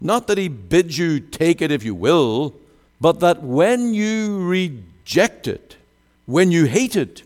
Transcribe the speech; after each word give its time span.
Not 0.00 0.26
that 0.26 0.38
he 0.38 0.48
bids 0.48 0.98
you 0.98 1.20
take 1.20 1.62
it 1.62 1.70
if 1.70 1.84
you 1.84 1.94
will, 1.94 2.54
but 3.00 3.20
that 3.20 3.42
when 3.42 3.94
you 3.94 4.46
reject 4.46 5.48
it, 5.48 5.76
when 6.26 6.50
you 6.50 6.66
hate 6.66 6.96
it, 6.96 7.22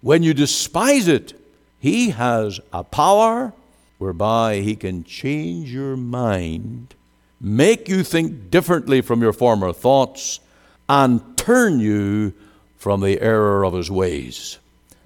when 0.00 0.22
you 0.22 0.34
despise 0.34 1.08
it, 1.08 1.32
he 1.80 2.10
has 2.10 2.60
a 2.72 2.84
power 2.84 3.52
whereby 3.98 4.60
he 4.60 4.76
can 4.76 5.04
change 5.04 5.72
your 5.72 5.96
mind, 5.96 6.94
make 7.40 7.88
you 7.88 8.02
think 8.02 8.50
differently 8.50 9.00
from 9.00 9.22
your 9.22 9.32
former 9.32 9.72
thoughts, 9.72 10.40
and 10.88 11.36
turn 11.36 11.80
you 11.80 12.32
from 12.76 13.00
the 13.00 13.20
error 13.20 13.64
of 13.64 13.72
his 13.72 13.90
ways. 13.90 14.58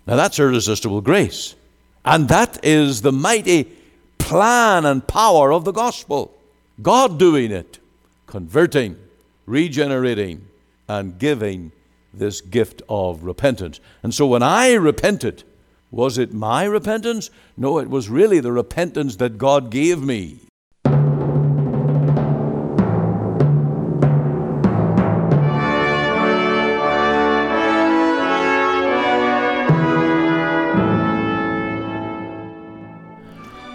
Now 0.07 0.17
that's 0.17 0.39
irresistible 0.39 1.01
grace. 1.01 1.55
And 2.05 2.29
that 2.29 2.65
is 2.65 3.03
the 3.03 3.13
mighty 3.13 3.71
plan 4.19 4.85
and 4.85 5.07
power 5.07 5.53
of 5.53 5.65
the 5.65 5.73
gospel. 5.73 6.38
God 6.81 7.19
doing 7.19 7.51
it, 7.51 7.79
converting, 8.27 8.97
regenerating, 9.47 10.47
and 10.89 11.19
giving 11.19 11.73
this 12.15 12.41
gift 12.41 12.83
of 12.89 13.25
repentance. 13.25 13.81
And 14.03 14.15
so 14.15 14.27
when 14.27 14.43
I 14.43 14.75
repented, 14.75 15.45
was 15.91 16.19
it 16.19 16.33
my 16.33 16.65
repentance? 16.65 17.31
No, 17.57 17.79
it 17.79 17.89
was 17.89 18.09
really 18.09 18.41
the 18.41 18.53
repentance 18.53 19.17
that 19.17 19.39
God 19.39 19.71
gave 19.71 20.03
me. 20.03 20.48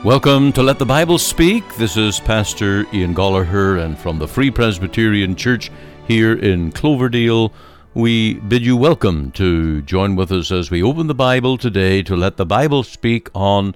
Welcome 0.04 0.52
to 0.52 0.64
Let 0.64 0.80
the 0.80 0.86
Bible 0.86 1.18
Speak. 1.18 1.78
This 1.78 1.96
is 1.96 2.20
Pastor 2.20 2.86
Ian 2.94 3.16
Goligher, 3.16 3.82
and 3.82 3.98
from 3.98 4.20
the 4.20 4.28
Free 4.28 4.52
Presbyterian 4.52 5.34
Church 5.34 5.72
here 6.10 6.34
in 6.34 6.74
Cloverdale, 6.74 7.54
we 7.94 8.34
bid 8.34 8.66
you 8.66 8.76
welcome 8.76 9.32
to 9.32 9.82
join 9.84 10.18
with 10.18 10.30
us 10.30 10.52
as 10.52 10.70
we 10.70 10.84
open 10.84 11.08
the 11.08 11.16
Bible 11.16 11.58
today 11.58 12.04
to 12.04 12.18
let 12.18 12.36
the 12.36 12.46
Bible 12.46 12.84
speak 12.84 13.30
on 13.34 13.76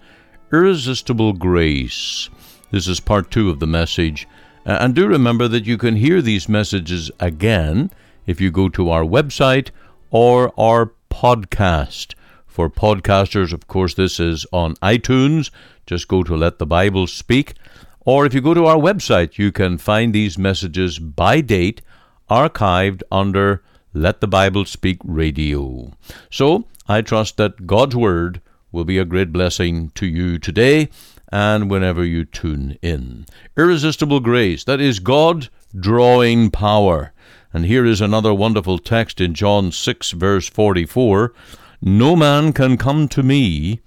irresistible 0.51 1.31
grace. 1.31 2.29
This 2.71 2.89
is 2.89 2.99
part 2.99 3.31
two 3.31 3.49
of 3.49 3.61
the 3.61 3.65
message. 3.65 4.27
And 4.65 4.93
do 4.93 5.07
remember 5.07 5.47
that 5.47 5.65
you 5.65 5.77
can 5.77 5.95
hear 5.95 6.21
these 6.21 6.49
messages 6.49 7.09
again 7.21 7.89
if 8.25 8.41
you 8.41 8.51
go 8.51 8.67
to 8.67 8.89
our 8.89 9.03
website 9.03 9.69
or 10.11 10.51
our 10.59 10.91
podcast. 11.09 12.15
For 12.47 12.69
podcasters, 12.69 13.53
of 13.53 13.67
course, 13.67 13.93
this 13.93 14.19
is 14.19 14.45
on 14.51 14.73
iTunes. 14.77 15.51
Just 15.87 16.09
go 16.09 16.21
to 16.21 16.35
Let 16.35 16.59
the 16.59 16.65
Bible 16.65 17.07
Speak. 17.07 17.53
Or 18.01 18.25
if 18.25 18.33
you 18.33 18.41
go 18.41 18.53
to 18.53 18.65
our 18.65 18.77
website, 18.77 19.37
you 19.37 19.51
can 19.51 19.77
find 19.77 20.13
these 20.13 20.37
messages 20.37 20.99
by 20.99 21.41
date 21.41 21.81
archived 22.29 23.01
under 23.09 23.63
Let 23.93 24.19
the 24.19 24.27
Bible 24.27 24.65
Speak 24.65 24.97
Radio. 25.03 25.93
So 26.29 26.65
I 26.87 27.01
trust 27.01 27.37
that 27.37 27.65
God's 27.65 27.95
Word 27.95 28.41
will 28.71 28.83
be 28.83 28.97
a 28.97 29.05
great 29.05 29.31
blessing 29.31 29.91
to 29.95 30.05
you 30.05 30.37
today 30.37 30.89
and 31.31 31.69
whenever 31.71 32.03
you 32.03 32.25
tune 32.25 32.77
in. 32.81 33.25
Irresistible 33.57 34.19
grace, 34.19 34.65
that 34.65 34.81
is 34.81 34.99
God 34.99 35.47
drawing 35.77 36.51
power. 36.51 37.13
And 37.53 37.65
here 37.65 37.85
is 37.85 38.01
another 38.01 38.33
wonderful 38.33 38.77
text 38.77 39.21
in 39.21 39.33
John 39.33 39.71
6, 39.71 40.11
verse 40.11 40.49
44. 40.49 41.33
No 41.81 42.15
man 42.15 42.51
can 42.51 42.77
come 42.77 43.07
to 43.07 43.23
me 43.23 43.79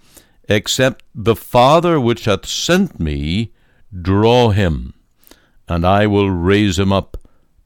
except 0.50 1.04
the 1.14 1.36
Father 1.36 2.00
which 2.00 2.24
hath 2.24 2.44
sent 2.44 2.98
me 2.98 3.52
draw 4.02 4.50
him, 4.50 4.92
and 5.68 5.86
I 5.86 6.08
will 6.08 6.30
raise 6.30 6.78
him 6.78 6.92
up 6.92 7.16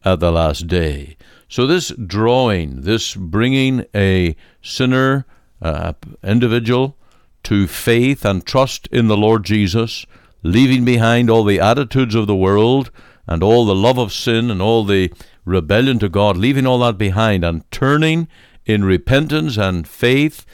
at 0.05 0.21
the 0.21 0.31
last 0.31 0.67
day. 0.67 1.17
So, 1.49 1.67
this 1.67 1.93
drawing, 1.93 2.83
this 2.83 3.15
bringing 3.15 3.87
a 3.95 4.37
sinner, 4.61 5.25
uh, 5.63 5.95
individual, 6.23 6.99
to 7.45 7.67
faith 7.67 8.25
and 8.25 8.45
trust 8.45 8.87
in 8.89 9.09
the 9.09 9.17
Lord 9.17 9.45
Jesus, 9.45 10.05
leaving 10.43 10.85
behind 10.85 11.31
all 11.31 11.45
the 11.45 11.61
attitudes 11.61 12.15
of 12.15 12.27
the 12.27 12.37
world 12.37 12.91
and 13.27 13.43
all 13.43 13.65
the 13.65 13.75
love 13.75 13.99
of 13.99 14.13
sin 14.13 14.51
and 14.51 14.61
all 14.61 14.85
the 14.85 15.11
rebellion 15.47 15.99
to 16.01 16.09
God, 16.11 16.37
leaving 16.37 16.67
all 16.67 16.81
that 16.81 16.99
behind 16.99 17.45
and 17.45 17.71
turning 17.71 18.29
in 18.67 18.85
repentance 18.85 19.57
and 19.57 19.89
faith 19.89 20.45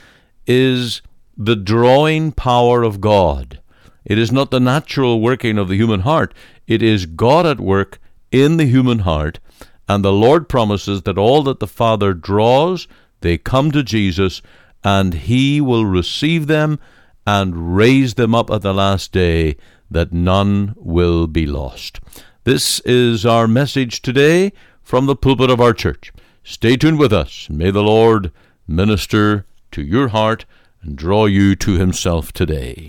is 0.46 1.02
the 1.42 1.56
drawing 1.56 2.30
power 2.32 2.82
of 2.82 3.00
God. 3.00 3.60
It 4.04 4.18
is 4.18 4.30
not 4.30 4.50
the 4.50 4.60
natural 4.60 5.22
working 5.22 5.56
of 5.56 5.68
the 5.68 5.76
human 5.76 6.00
heart, 6.00 6.34
it 6.66 6.82
is 6.82 7.06
God 7.06 7.46
at 7.46 7.58
work 7.58 7.98
in 8.30 8.58
the 8.58 8.66
human 8.66 9.00
heart. 9.00 9.40
And 9.88 10.04
the 10.04 10.12
Lord 10.12 10.48
promises 10.50 11.02
that 11.02 11.16
all 11.18 11.42
that 11.44 11.58
the 11.58 11.66
Father 11.66 12.12
draws, 12.12 12.86
they 13.22 13.38
come 13.38 13.72
to 13.72 13.82
Jesus, 13.82 14.42
and 14.84 15.14
He 15.14 15.62
will 15.62 15.86
receive 15.86 16.46
them 16.46 16.78
and 17.26 17.74
raise 17.74 18.14
them 18.14 18.34
up 18.34 18.50
at 18.50 18.60
the 18.60 18.74
last 18.74 19.10
day, 19.10 19.56
that 19.90 20.12
none 20.12 20.74
will 20.76 21.26
be 21.26 21.46
lost. 21.46 22.00
This 22.44 22.80
is 22.80 23.24
our 23.24 23.48
message 23.48 24.02
today 24.02 24.52
from 24.82 25.06
the 25.06 25.16
pulpit 25.16 25.50
of 25.50 25.60
our 25.60 25.72
church. 25.72 26.12
Stay 26.44 26.76
tuned 26.76 26.98
with 26.98 27.14
us. 27.14 27.48
May 27.48 27.70
the 27.70 27.82
Lord 27.82 28.30
minister 28.68 29.46
to 29.72 29.82
your 29.82 30.08
heart 30.08 30.44
and 30.82 30.96
draw 30.96 31.26
you 31.26 31.54
to 31.56 31.72
Himself 31.72 32.32
today. 32.32 32.88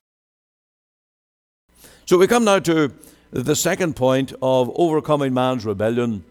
So 2.06 2.18
we 2.18 2.28
come 2.28 2.44
now 2.44 2.60
to 2.60 2.94
the 3.32 3.56
second 3.56 3.96
point 3.96 4.34
of 4.42 4.72
overcoming 4.76 5.34
man's 5.34 5.66
rebellion, 5.66 6.24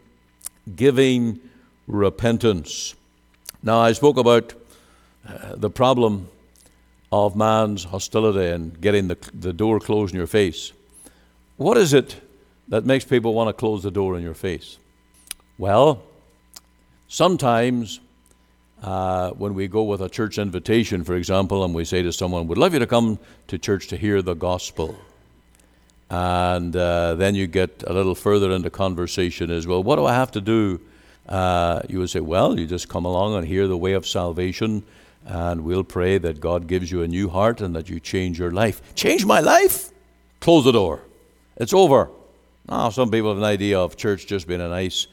giving 0.76 1.40
repentance. 1.86 2.94
Now, 3.62 3.80
I 3.80 3.92
spoke 3.92 4.16
about 4.16 4.54
uh, 5.26 5.56
the 5.56 5.70
problem 5.70 6.28
of 7.12 7.36
man's 7.36 7.84
hostility 7.84 8.48
and 8.48 8.80
getting 8.80 9.08
the, 9.08 9.16
the 9.34 9.52
door 9.52 9.80
closed 9.80 10.12
in 10.12 10.18
your 10.18 10.26
face. 10.26 10.72
What 11.56 11.76
is 11.76 11.92
it 11.92 12.20
that 12.68 12.84
makes 12.84 13.04
people 13.04 13.34
want 13.34 13.48
to 13.48 13.52
close 13.52 13.82
the 13.82 13.90
door 13.90 14.16
in 14.16 14.22
your 14.22 14.34
face? 14.34 14.78
Well, 15.58 16.02
Sometimes, 17.12 17.98
uh, 18.82 19.30
when 19.32 19.54
we 19.54 19.68
go 19.68 19.82
with 19.82 20.00
a 20.00 20.08
church 20.08 20.38
invitation, 20.38 21.04
for 21.04 21.14
example, 21.14 21.64
and 21.64 21.74
we 21.74 21.84
say 21.84 22.02
to 22.02 22.12
someone, 22.12 22.46
We'd 22.46 22.58
love 22.58 22.72
you 22.72 22.78
to 22.78 22.86
come 22.86 23.18
to 23.48 23.58
church 23.58 23.88
to 23.88 23.96
hear 23.96 24.22
the 24.22 24.34
gospel. 24.34 24.96
And 26.08 26.74
uh, 26.74 27.14
then 27.14 27.34
you 27.34 27.46
get 27.46 27.84
a 27.86 27.92
little 27.92 28.14
further 28.14 28.50
into 28.50 28.70
conversation 28.70 29.50
as 29.50 29.66
well. 29.66 29.82
What 29.82 29.96
do 29.96 30.06
I 30.06 30.14
have 30.14 30.32
to 30.32 30.40
do? 30.40 30.80
Uh, 31.28 31.82
you 31.88 31.98
would 31.98 32.10
say, 32.10 32.20
Well, 32.20 32.58
you 32.58 32.66
just 32.66 32.88
come 32.88 33.04
along 33.04 33.34
and 33.34 33.46
hear 33.46 33.68
the 33.68 33.76
way 33.76 33.92
of 33.92 34.06
salvation, 34.06 34.82
and 35.26 35.62
we'll 35.62 35.84
pray 35.84 36.18
that 36.18 36.40
God 36.40 36.66
gives 36.66 36.90
you 36.90 37.02
a 37.02 37.08
new 37.08 37.28
heart 37.28 37.60
and 37.60 37.76
that 37.76 37.88
you 37.88 38.00
change 38.00 38.38
your 38.38 38.50
life. 38.50 38.94
Change 38.94 39.26
my 39.26 39.40
life? 39.40 39.90
Close 40.40 40.64
the 40.64 40.72
door. 40.72 41.02
It's 41.56 41.74
over. 41.74 42.10
Now, 42.68 42.88
some 42.88 43.10
people 43.10 43.28
have 43.28 43.38
an 43.38 43.44
idea 43.44 43.78
of 43.78 43.96
church 43.96 44.26
just 44.26 44.48
being 44.48 44.60
a 44.60 44.68
nice 44.68 45.06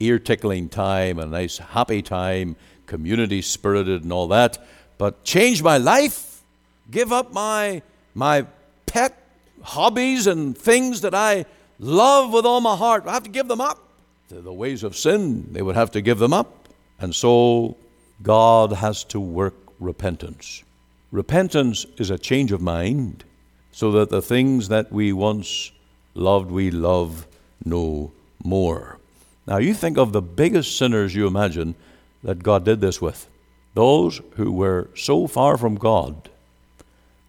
ear 0.00 0.18
tickling 0.18 0.68
time, 0.68 1.18
a 1.18 1.26
nice 1.26 1.58
happy 1.58 2.02
time, 2.02 2.56
community 2.86 3.42
spirited 3.42 4.02
and 4.02 4.12
all 4.12 4.28
that. 4.28 4.58
But 4.98 5.24
change 5.24 5.62
my 5.62 5.78
life, 5.78 6.42
give 6.90 7.12
up 7.12 7.32
my, 7.32 7.82
my 8.14 8.46
pet 8.86 9.16
hobbies 9.62 10.26
and 10.26 10.56
things 10.56 11.00
that 11.00 11.14
I 11.14 11.46
love 11.78 12.32
with 12.32 12.46
all 12.46 12.60
my 12.60 12.76
heart. 12.76 13.04
I 13.06 13.12
have 13.12 13.24
to 13.24 13.30
give 13.30 13.48
them 13.48 13.60
up. 13.60 13.80
They're 14.28 14.40
the 14.40 14.52
ways 14.52 14.82
of 14.82 14.96
sin, 14.96 15.52
they 15.52 15.62
would 15.62 15.76
have 15.76 15.90
to 15.92 16.00
give 16.00 16.18
them 16.18 16.32
up. 16.32 16.68
And 16.98 17.14
so 17.14 17.76
God 18.22 18.72
has 18.72 19.04
to 19.04 19.20
work 19.20 19.54
repentance. 19.80 20.62
Repentance 21.10 21.84
is 21.98 22.10
a 22.10 22.18
change 22.18 22.52
of 22.52 22.60
mind 22.60 23.24
so 23.72 23.90
that 23.92 24.10
the 24.10 24.22
things 24.22 24.68
that 24.68 24.92
we 24.92 25.12
once 25.12 25.72
loved, 26.14 26.50
we 26.50 26.70
love 26.70 27.26
no 27.64 28.12
more. 28.42 28.98
Now, 29.46 29.58
you 29.58 29.74
think 29.74 29.98
of 29.98 30.12
the 30.12 30.22
biggest 30.22 30.78
sinners 30.78 31.14
you 31.14 31.26
imagine 31.26 31.74
that 32.24 32.42
God 32.42 32.64
did 32.64 32.80
this 32.80 33.00
with 33.00 33.28
those 33.74 34.20
who 34.36 34.52
were 34.52 34.88
so 34.94 35.26
far 35.26 35.56
from 35.56 35.74
God. 35.74 36.30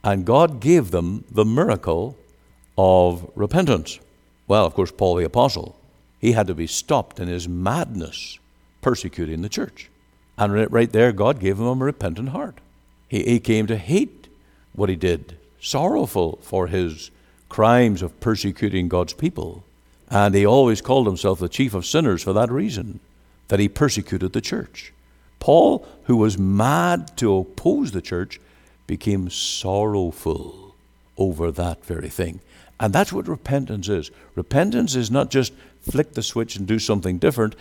And 0.04 0.26
God 0.26 0.60
gave 0.60 0.92
them 0.92 1.26
the 1.32 1.46
miracle 1.46 2.16
of 2.78 3.30
repentance. 3.36 4.00
Well, 4.48 4.66
of 4.66 4.76
course, 4.76 4.92
Paul 4.92 5.16
the 5.16 5.26
Apostle, 5.26 5.80
he 6.20 6.34
had 6.34 6.48
to 6.48 6.54
be 6.54 6.68
stopped 6.68 7.20
in 7.20 7.28
his 7.28 7.48
madness 7.48 8.38
persecuting 8.82 9.42
the 9.42 9.50
church. 9.50 9.90
And 10.38 10.72
right 10.72 10.92
there, 10.92 11.12
God 11.12 11.40
gave 11.40 11.60
him 11.60 11.66
a 11.66 11.74
repentant 11.74 12.30
heart. 12.30 12.60
He, 13.08 13.24
he 13.24 13.40
came 13.40 13.66
to 13.68 13.78
hate 13.78 14.28
what 14.74 14.90
he 14.90 14.96
did, 14.96 15.38
sorrowful 15.60 16.38
for 16.42 16.68
his 16.68 17.10
crimes 17.50 18.02
of 18.02 18.20
persecuting 18.20 18.88
God's 18.88 19.14
people. 19.14 19.64
And 20.10 20.36
he 20.36 20.46
always 20.46 20.82
called 20.82 21.08
himself 21.08 21.40
the 21.40 21.50
chief 21.50 21.74
of 21.74 21.86
sinners 21.86 22.22
for 22.22 22.34
that 22.34 22.52
reason, 22.52 23.00
that 23.48 23.60
he 23.60 23.70
persecuted 23.70 24.34
the 24.34 24.42
church. 24.42 24.94
Paul, 25.40 25.88
who 26.04 26.18
was 26.18 26.38
mad 26.38 27.16
to 27.18 27.36
oppose 27.36 27.92
the 27.92 28.02
church, 28.02 28.40
became 28.88 29.30
sorrowful 29.30 30.76
over 31.18 31.52
that 31.52 31.86
very 31.86 32.10
thing. 32.10 32.40
And 32.80 32.94
that's 32.94 33.14
what 33.14 33.28
repentance 33.28 33.88
is. 33.88 34.12
Repentance 34.36 34.96
is 34.96 35.10
not 35.10 35.30
just 35.30 35.54
flick 35.82 36.14
the 36.14 36.24
switch 36.24 36.56
and 36.56 36.68
do 36.68 36.80
something 36.80 37.18
different, 37.18 37.56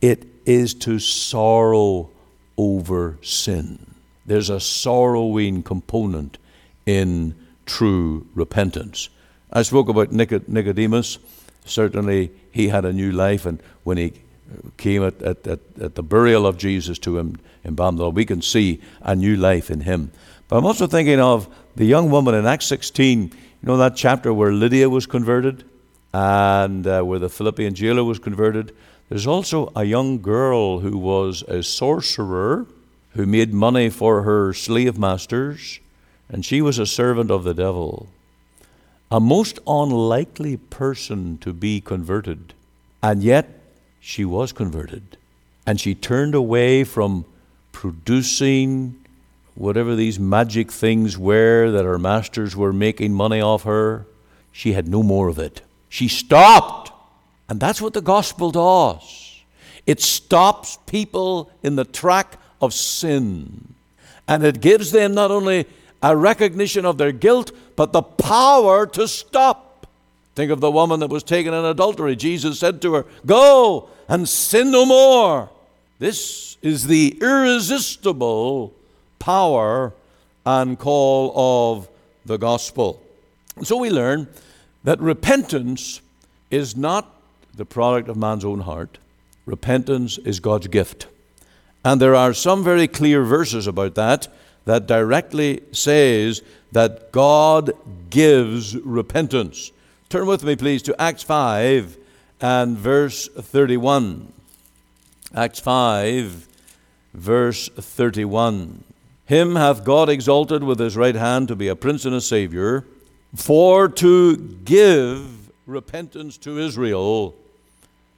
it 0.00 0.26
is 0.44 0.74
to 0.74 0.98
sorrow 0.98 2.10
over 2.56 3.18
sin. 3.22 3.94
There's 4.26 4.50
a 4.50 4.60
sorrowing 4.60 5.62
component 5.62 6.38
in 6.84 7.34
true 7.66 8.26
repentance. 8.34 9.08
I 9.52 9.62
spoke 9.62 9.88
about 9.88 10.12
Nicodemus. 10.12 11.18
Certainly, 11.64 12.30
he 12.50 12.68
had 12.68 12.84
a 12.84 12.92
new 12.92 13.12
life, 13.12 13.46
and 13.46 13.62
when 13.84 13.96
he 13.96 14.12
came 14.76 15.02
at, 15.02 15.20
at, 15.22 15.46
at, 15.46 15.60
at 15.80 15.94
the 15.94 16.02
burial 16.02 16.46
of 16.46 16.56
Jesus 16.56 16.98
to 17.00 17.18
him 17.18 17.36
in 17.64 17.76
Balmdale, 17.76 18.12
we 18.12 18.24
can 18.24 18.42
see 18.42 18.80
a 19.02 19.14
new 19.14 19.36
life 19.36 19.70
in 19.70 19.80
him. 19.80 20.10
But 20.48 20.58
I'm 20.58 20.66
also 20.66 20.86
thinking 20.86 21.20
of 21.20 21.48
the 21.76 21.84
young 21.84 22.10
woman 22.10 22.34
in 22.34 22.46
Acts 22.46 22.66
16, 22.66 23.22
you 23.22 23.32
know 23.62 23.76
that 23.76 23.96
chapter 23.96 24.32
where 24.32 24.52
Lydia 24.52 24.88
was 24.88 25.06
converted 25.06 25.64
and 26.12 26.86
uh, 26.86 27.02
where 27.02 27.18
the 27.18 27.28
Philippian 27.28 27.74
jailer 27.74 28.04
was 28.04 28.18
converted. 28.18 28.74
There's 29.08 29.26
also 29.26 29.72
a 29.76 29.84
young 29.84 30.20
girl 30.20 30.80
who 30.80 30.96
was 30.96 31.42
a 31.42 31.62
sorcerer 31.62 32.66
who 33.10 33.26
made 33.26 33.52
money 33.52 33.90
for 33.90 34.22
her 34.22 34.52
slave 34.52 34.98
masters, 34.98 35.80
and 36.28 36.44
she 36.44 36.62
was 36.62 36.78
a 36.78 36.86
servant 36.86 37.30
of 37.30 37.44
the 37.44 37.54
devil. 37.54 38.08
A 39.10 39.18
most 39.18 39.58
unlikely 39.66 40.56
person 40.56 41.38
to 41.38 41.52
be 41.52 41.80
converted, 41.80 42.54
and 43.02 43.22
yet 43.22 43.57
she 44.08 44.24
was 44.24 44.52
converted. 44.52 45.18
And 45.66 45.78
she 45.78 45.94
turned 45.94 46.34
away 46.34 46.82
from 46.82 47.26
producing 47.72 48.98
whatever 49.54 49.94
these 49.94 50.18
magic 50.18 50.72
things 50.72 51.18
were 51.18 51.70
that 51.70 51.84
her 51.84 51.98
masters 51.98 52.56
were 52.56 52.72
making 52.72 53.12
money 53.12 53.42
off 53.42 53.64
her, 53.64 54.06
she 54.50 54.72
had 54.72 54.88
no 54.88 55.02
more 55.02 55.28
of 55.28 55.38
it. 55.38 55.60
She 55.90 56.08
stopped. 56.08 56.90
And 57.50 57.60
that's 57.60 57.82
what 57.82 57.92
the 57.92 58.00
gospel 58.00 58.50
does 58.50 59.42
it 59.84 60.00
stops 60.00 60.78
people 60.86 61.50
in 61.62 61.76
the 61.76 61.84
track 61.84 62.38
of 62.62 62.72
sin. 62.72 63.74
And 64.26 64.42
it 64.42 64.62
gives 64.62 64.90
them 64.90 65.12
not 65.12 65.30
only 65.30 65.66
a 66.02 66.16
recognition 66.16 66.86
of 66.86 66.96
their 66.96 67.12
guilt, 67.12 67.52
but 67.76 67.92
the 67.92 68.02
power 68.02 68.86
to 68.86 69.06
stop. 69.06 69.86
Think 70.34 70.50
of 70.50 70.60
the 70.60 70.70
woman 70.70 71.00
that 71.00 71.10
was 71.10 71.22
taken 71.22 71.52
in 71.52 71.64
adultery. 71.64 72.16
Jesus 72.16 72.58
said 72.58 72.80
to 72.82 72.94
her, 72.94 73.06
Go 73.26 73.90
and 74.08 74.28
sin 74.28 74.70
no 74.70 74.86
more. 74.86 75.50
This 75.98 76.56
is 76.62 76.86
the 76.86 77.18
irresistible 77.20 78.74
power 79.18 79.92
and 80.46 80.78
call 80.78 81.32
of 81.36 81.88
the 82.24 82.38
gospel. 82.38 83.02
So 83.62 83.76
we 83.76 83.90
learn 83.90 84.28
that 84.84 85.00
repentance 85.00 86.00
is 86.50 86.76
not 86.76 87.14
the 87.54 87.66
product 87.66 88.08
of 88.08 88.16
man's 88.16 88.44
own 88.44 88.60
heart. 88.60 88.98
Repentance 89.44 90.18
is 90.18 90.40
God's 90.40 90.68
gift. 90.68 91.06
And 91.84 92.00
there 92.00 92.14
are 92.14 92.32
some 92.32 92.64
very 92.64 92.88
clear 92.88 93.24
verses 93.24 93.66
about 93.66 93.94
that 93.96 94.28
that 94.64 94.86
directly 94.86 95.62
says 95.72 96.42
that 96.72 97.12
God 97.12 97.72
gives 98.10 98.76
repentance. 98.76 99.72
Turn 100.08 100.26
with 100.26 100.44
me 100.44 100.56
please 100.56 100.82
to 100.82 101.00
Acts 101.00 101.22
5 101.22 101.98
and 102.40 102.76
verse 102.76 103.28
31. 103.28 104.32
Acts 105.34 105.60
5 105.60 106.48
verse 107.14 107.68
31. 107.68 108.84
Him 109.26 109.56
hath 109.56 109.84
God 109.84 110.08
exalted 110.08 110.62
with 110.62 110.78
his 110.78 110.96
right 110.96 111.14
hand 111.14 111.48
to 111.48 111.56
be 111.56 111.68
a 111.68 111.76
prince 111.76 112.04
and 112.04 112.14
a 112.14 112.20
savior, 112.20 112.84
for 113.34 113.88
to 113.88 114.36
give 114.36 115.50
repentance 115.66 116.38
to 116.38 116.58
Israel 116.58 117.34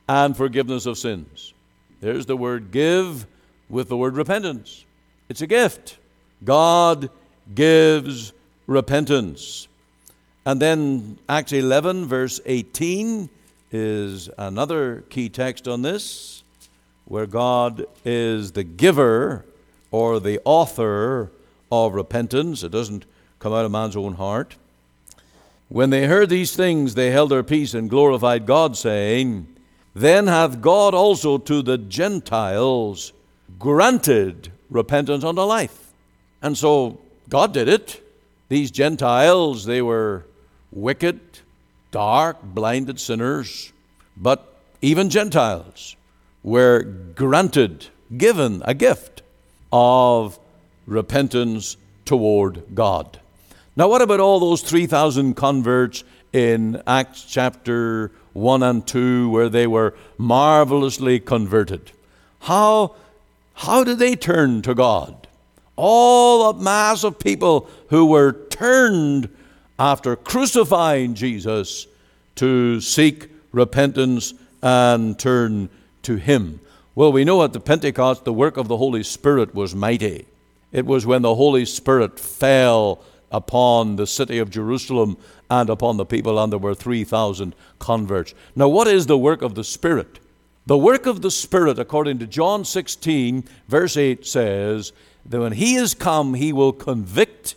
and 0.09 0.37
forgiveness 0.37 0.87
of 0.87 0.99
sins. 0.99 1.53
There's 2.01 2.27
the 2.27 2.37
word 2.37 2.71
give 2.71 3.27
with 3.69 3.89
the 3.89 3.97
word 3.97 4.17
repentance. 4.17 4.85
It's 5.29 5.41
a 5.41 5.47
gift. 5.47 5.99
God 6.45 7.11
gives 7.55 8.33
repentance. 8.67 9.67
And 10.47 10.63
then 10.63 11.19
Acts 11.29 11.53
11, 11.53 12.07
verse 12.07 12.41
18, 12.47 13.29
is 13.71 14.29
another 14.37 15.05
key 15.11 15.29
text 15.29 15.69
on 15.69 15.83
this, 15.83 16.43
where 17.05 17.27
God 17.27 17.87
is 18.05 18.53
the 18.53 18.65
giver 18.65 19.45
or 19.91 20.21
the 20.21 20.41
author 20.45 21.31
of 21.71 21.95
repentance. 21.95 22.63
It 22.63 22.73
doesn't 22.73 23.05
come 23.39 23.53
out 23.53 23.65
of 23.65 23.71
man's 23.71 23.97
own 23.97 24.15
heart. 24.15 24.57
When 25.69 25.91
they 25.91 26.07
heard 26.07 26.29
these 26.29 26.55
things, 26.57 26.95
they 26.95 27.11
held 27.11 27.31
their 27.31 27.45
peace 27.45 27.75
and 27.75 27.89
glorified 27.89 28.45
God, 28.45 28.77
saying, 28.77 29.47
Then 29.95 30.27
hath 30.27 30.61
God 30.61 30.95
also 30.95 31.39
to 31.39 31.63
the 31.63 31.79
Gentiles 31.79 33.13
granted 33.59 34.51
repentance 34.69 35.23
unto 35.23 35.43
life. 35.43 35.93
And 36.43 36.57
so 36.57 36.99
God 37.29 37.53
did 37.53 37.69
it. 37.69 38.03
These 38.49 38.73
Gentiles, 38.73 39.65
they 39.65 39.81
were 39.81 40.27
wicked, 40.73 41.21
dark, 41.91 42.43
blinded 42.43 43.01
sinners, 43.01 43.73
but 44.17 44.57
even 44.83 45.11
Gentiles 45.11 45.97
were 46.43 46.83
granted, 46.83 47.87
given 48.17 48.63
a 48.65 48.75
gift 48.75 49.23
of 49.73 50.39
repentance 50.87 51.77
toward 52.05 52.75
God. 52.75 53.21
Now, 53.77 53.89
what 53.89 54.03
about 54.03 54.21
all 54.21 54.41
those 54.41 54.63
3,000 54.63 55.35
converts 55.35 56.03
in 56.33 56.83
Acts 56.87 57.25
chapter 57.25 58.11
1 58.33 58.63
and 58.63 58.87
2 58.87 59.31
where 59.31 59.49
they 59.49 59.67
were 59.67 59.95
marvelously 60.19 61.21
converted? 61.21 61.93
How, 62.41 62.95
how 63.55 63.85
did 63.85 63.99
they 63.99 64.17
turn 64.17 64.63
to 64.63 64.75
God? 64.75 65.29
All 65.77 66.53
the 66.53 66.63
mass 66.63 67.05
of 67.05 67.19
people 67.19 67.69
who 67.89 68.07
were 68.07 68.33
turned 68.33 69.29
after 69.81 70.15
crucifying 70.15 71.15
Jesus 71.15 71.87
to 72.35 72.83
seek 72.83 73.31
repentance 73.51 74.35
and 74.63 75.19
turn 75.19 75.71
to 76.03 76.17
Him. 76.17 76.61
Well, 76.95 77.11
we 77.11 77.25
know 77.25 77.43
at 77.43 77.55
the 77.55 77.61
Pentecost 77.61 78.27
the 78.27 78.33
work 78.33 78.59
of 78.59 78.69
the 78.69 78.77
Holy 78.77 79.03
Spirit 79.03 79.55
was 79.55 79.75
mighty. 79.75 80.27
It 80.71 80.85
was 80.85 81.07
when 81.07 81.23
the 81.23 81.35
Holy 81.35 81.65
Spirit 81.65 82.21
fell 82.21 83.03
upon 83.33 83.97
the 83.97 84.07
city 84.07 84.39
of 84.39 84.51
Jerusalem 84.51 85.17
and 85.49 85.71
upon 85.71 85.97
the 85.97 86.05
people, 86.05 86.39
and 86.39 86.53
there 86.53 86.59
were 86.59 86.75
3,000 86.75 87.55
converts. 87.79 88.35
Now, 88.55 88.69
what 88.69 88.87
is 88.87 89.07
the 89.07 89.17
work 89.17 89.41
of 89.41 89.55
the 89.55 89.65
Spirit? 89.65 90.21
The 90.67 90.77
work 90.77 91.07
of 91.07 91.23
the 91.23 91.31
Spirit, 91.31 91.79
according 91.79 92.19
to 92.19 92.27
John 92.27 92.67
16, 92.67 93.45
verse 93.67 93.97
8, 93.97 94.27
says 94.27 94.93
that 95.25 95.41
when 95.41 95.53
He 95.53 95.77
is 95.77 95.95
come, 95.95 96.35
He 96.35 96.53
will 96.53 96.75
convict 96.75 97.55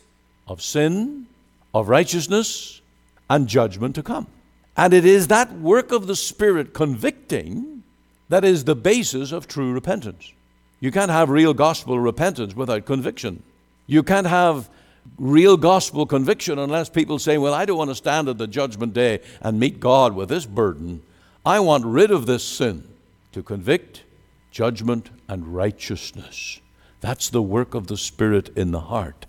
of 0.48 0.62
sin, 0.62 1.28
of 1.74 1.90
righteousness, 1.90 2.82
and 3.30 3.48
judgment 3.48 3.96
to 3.96 4.04
come. 4.04 4.28
And 4.76 4.94
it 4.94 5.06
is 5.06 5.28
that 5.28 5.54
work 5.54 5.92
of 5.92 6.08
the 6.08 6.16
Spirit 6.16 6.74
convicting 6.74 7.84
that 8.30 8.44
is 8.44 8.64
the 8.64 8.76
basis 8.76 9.32
of 9.32 9.48
true 9.48 9.72
repentance. 9.72 10.34
You 10.80 10.92
can't 10.92 11.12
have 11.12 11.30
real 11.30 11.54
gospel 11.54 12.00
repentance 12.00 12.56
without 12.56 12.86
conviction. 12.86 13.44
You 13.86 14.04
can't 14.04 14.28
have 14.28 14.70
real 15.18 15.58
gospel 15.58 16.06
conviction 16.06 16.58
unless 16.58 16.90
people 16.90 17.20
say, 17.20 17.38
Well, 17.38 17.54
I 17.54 17.66
don't 17.66 17.78
want 17.78 17.92
to 17.92 17.96
stand 17.96 18.30
at 18.30 18.38
the 18.38 18.48
judgment 18.48 18.94
day 18.94 19.20
and 19.42 19.60
meet 19.60 19.80
God 19.80 20.16
with 20.16 20.30
this 20.30 20.46
burden. 20.46 21.04
I 21.46 21.60
want 21.60 21.86
rid 21.86 22.12
of 22.12 22.26
this 22.26 22.44
sin 22.44 22.88
to 23.34 23.44
convict, 23.44 24.04
judgment, 24.52 25.10
and 25.28 25.54
righteousness. 25.54 26.60
That's 27.02 27.30
the 27.30 27.42
work 27.42 27.76
of 27.76 27.88
the 27.88 27.98
Spirit 27.98 28.50
in 28.56 28.72
the 28.72 28.80
heart. 28.80 29.26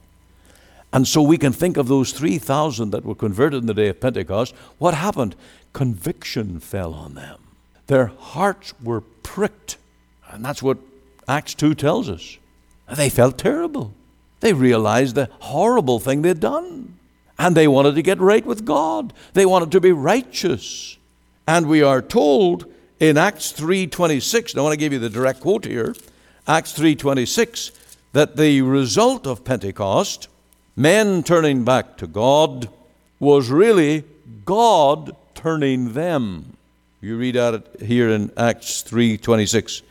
And 0.94 1.08
so 1.08 1.20
we 1.20 1.38
can 1.38 1.52
think 1.52 1.76
of 1.76 1.88
those 1.88 2.12
3,000 2.12 2.90
that 2.92 3.04
were 3.04 3.16
converted 3.16 3.60
in 3.60 3.66
the 3.66 3.74
day 3.74 3.88
of 3.88 4.00
Pentecost. 4.00 4.54
What 4.78 4.94
happened? 4.94 5.34
Conviction 5.72 6.60
fell 6.60 6.94
on 6.94 7.14
them. 7.14 7.40
Their 7.88 8.06
hearts 8.06 8.72
were 8.80 9.00
pricked. 9.00 9.76
And 10.30 10.44
that's 10.44 10.62
what 10.62 10.78
Acts 11.26 11.54
2 11.54 11.74
tells 11.74 12.08
us. 12.08 12.38
They 12.94 13.10
felt 13.10 13.38
terrible. 13.38 13.92
They 14.38 14.52
realized 14.52 15.16
the 15.16 15.30
horrible 15.40 15.98
thing 15.98 16.22
they'd 16.22 16.38
done. 16.38 16.96
And 17.40 17.56
they 17.56 17.66
wanted 17.66 17.96
to 17.96 18.02
get 18.02 18.20
right 18.20 18.46
with 18.46 18.64
God. 18.64 19.12
They 19.32 19.46
wanted 19.46 19.72
to 19.72 19.80
be 19.80 19.90
righteous. 19.90 20.96
And 21.48 21.66
we 21.66 21.82
are 21.82 22.02
told 22.02 22.66
in 23.00 23.18
Acts 23.18 23.50
3:26, 23.50 24.52
and 24.52 24.60
I 24.60 24.62
want 24.62 24.74
to 24.74 24.78
give 24.78 24.92
you 24.92 25.00
the 25.00 25.10
direct 25.10 25.40
quote 25.40 25.64
here, 25.64 25.96
Acts 26.46 26.72
3:26, 26.72 27.72
that 28.12 28.36
the 28.36 28.62
result 28.62 29.26
of 29.26 29.44
Pentecost, 29.44 30.28
men 30.76 31.22
turning 31.22 31.64
back 31.64 31.96
to 31.98 32.06
God, 32.06 32.68
was 33.18 33.50
really 33.50 34.04
God 34.44 35.16
turning 35.34 35.92
them. 35.92 36.56
You 37.00 37.16
read 37.16 37.36
out 37.36 37.54
it 37.54 37.82
here 37.82 38.08
in 38.08 38.32
Acts 38.36 38.82
3:26. 38.82 39.82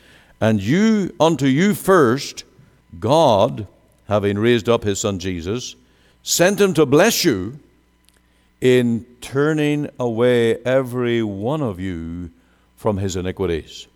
And 0.42 0.62
you 0.62 1.14
unto 1.20 1.46
you 1.46 1.74
first 1.74 2.44
God 3.00 3.68
having 4.08 4.38
raised 4.38 4.68
up 4.68 4.84
his 4.84 5.00
son 5.00 5.20
Jesus 5.20 5.76
sent 6.24 6.60
him 6.60 6.74
to 6.74 6.86
bless 6.86 7.24
you 7.24 7.60
in 8.62 9.06
turning 9.22 9.90
away 10.00 10.56
every 10.64 11.22
one 11.22 11.62
of 11.62 11.80
you 11.80 12.32
from 12.78 12.98
his 12.98 13.16
iniquities. 13.16 13.88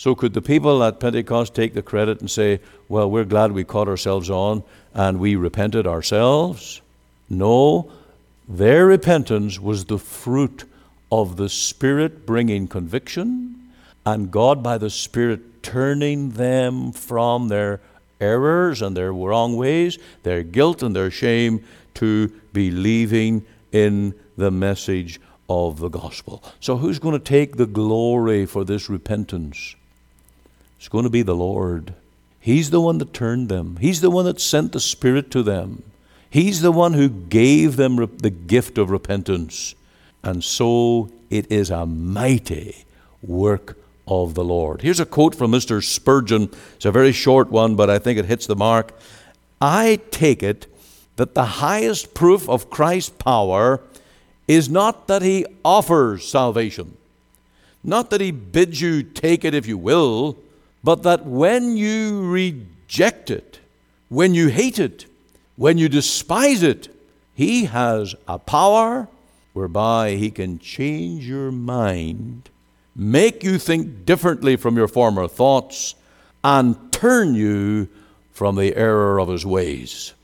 So, 0.00 0.14
could 0.14 0.32
the 0.32 0.40
people 0.40 0.82
at 0.82 0.98
Pentecost 0.98 1.54
take 1.54 1.74
the 1.74 1.82
credit 1.82 2.20
and 2.20 2.30
say, 2.30 2.60
Well, 2.88 3.10
we're 3.10 3.26
glad 3.26 3.52
we 3.52 3.64
caught 3.64 3.86
ourselves 3.86 4.30
on 4.30 4.62
and 4.94 5.20
we 5.20 5.36
repented 5.36 5.86
ourselves? 5.86 6.80
No, 7.28 7.92
their 8.48 8.86
repentance 8.86 9.60
was 9.60 9.84
the 9.84 9.98
fruit 9.98 10.64
of 11.12 11.36
the 11.36 11.50
Spirit 11.50 12.24
bringing 12.24 12.66
conviction 12.66 13.72
and 14.06 14.30
God, 14.30 14.62
by 14.62 14.78
the 14.78 14.88
Spirit, 14.88 15.62
turning 15.62 16.30
them 16.30 16.92
from 16.92 17.48
their 17.48 17.82
errors 18.22 18.80
and 18.80 18.96
their 18.96 19.12
wrong 19.12 19.54
ways, 19.54 19.98
their 20.22 20.42
guilt 20.42 20.82
and 20.82 20.96
their 20.96 21.10
shame, 21.10 21.62
to 21.96 22.28
believing 22.54 23.44
in 23.70 24.14
the 24.38 24.50
message 24.50 25.20
of 25.50 25.78
the 25.78 25.90
gospel. 25.90 26.42
So, 26.58 26.78
who's 26.78 26.98
going 26.98 27.18
to 27.18 27.22
take 27.22 27.58
the 27.58 27.66
glory 27.66 28.46
for 28.46 28.64
this 28.64 28.88
repentance? 28.88 29.76
It's 30.80 30.88
going 30.88 31.04
to 31.04 31.10
be 31.10 31.20
the 31.20 31.34
Lord. 31.34 31.92
He's 32.40 32.70
the 32.70 32.80
one 32.80 32.96
that 32.98 33.12
turned 33.12 33.50
them, 33.50 33.76
He's 33.82 34.00
the 34.00 34.10
one 34.10 34.24
that 34.24 34.40
sent 34.40 34.72
the 34.72 34.80
Spirit 34.80 35.30
to 35.32 35.42
them. 35.42 35.82
He's 36.30 36.62
the 36.62 36.72
one 36.72 36.94
who 36.94 37.10
gave 37.10 37.76
them 37.76 37.96
the 37.96 38.30
gift 38.30 38.78
of 38.78 38.88
repentance. 38.88 39.74
And 40.22 40.42
so 40.42 41.10
it 41.28 41.52
is 41.52 41.68
a 41.70 41.84
mighty 41.84 42.84
work 43.20 43.76
of 44.08 44.34
the 44.34 44.44
Lord. 44.44 44.80
Here's 44.80 45.00
a 45.00 45.06
quote 45.06 45.34
from 45.34 45.50
Mr. 45.50 45.84
Spurgeon. 45.84 46.50
It's 46.76 46.86
a 46.86 46.92
very 46.92 47.12
short 47.12 47.50
one, 47.50 47.76
but 47.76 47.90
I 47.90 47.98
think 47.98 48.18
it 48.18 48.24
hits 48.24 48.46
the 48.46 48.56
mark. 48.56 48.96
I 49.60 50.00
take 50.10 50.42
it 50.42 50.66
that 51.16 51.34
the 51.34 51.44
highest 51.44 52.14
proof 52.14 52.48
of 52.48 52.70
Christ's 52.70 53.10
power 53.10 53.80
is 54.48 54.70
not 54.70 55.08
that 55.08 55.20
he 55.20 55.44
offers 55.62 56.26
salvation, 56.26 56.96
not 57.84 58.08
that 58.10 58.22
he 58.22 58.30
bids 58.30 58.80
you 58.80 59.02
take 59.02 59.44
it 59.44 59.52
if 59.52 59.66
you 59.66 59.76
will, 59.76 60.38
but 60.82 61.02
that 61.02 61.26
when 61.26 61.76
you 61.76 62.28
reject 62.28 63.30
it, 63.30 63.60
when 64.08 64.34
you 64.34 64.48
hate 64.48 64.78
it, 64.78 65.06
when 65.56 65.78
you 65.78 65.88
despise 65.88 66.62
it, 66.62 66.88
He 67.34 67.66
has 67.66 68.14
a 68.26 68.38
power 68.38 69.08
whereby 69.52 70.12
He 70.16 70.30
can 70.30 70.58
change 70.58 71.26
your 71.26 71.52
mind, 71.52 72.48
make 72.96 73.44
you 73.44 73.58
think 73.58 74.04
differently 74.06 74.56
from 74.56 74.76
your 74.76 74.88
former 74.88 75.28
thoughts, 75.28 75.94
and 76.42 76.92
turn 76.92 77.34
you 77.34 77.88
from 78.32 78.56
the 78.56 78.74
error 78.74 79.20
of 79.20 79.28
His 79.28 79.44
ways. 79.44 80.14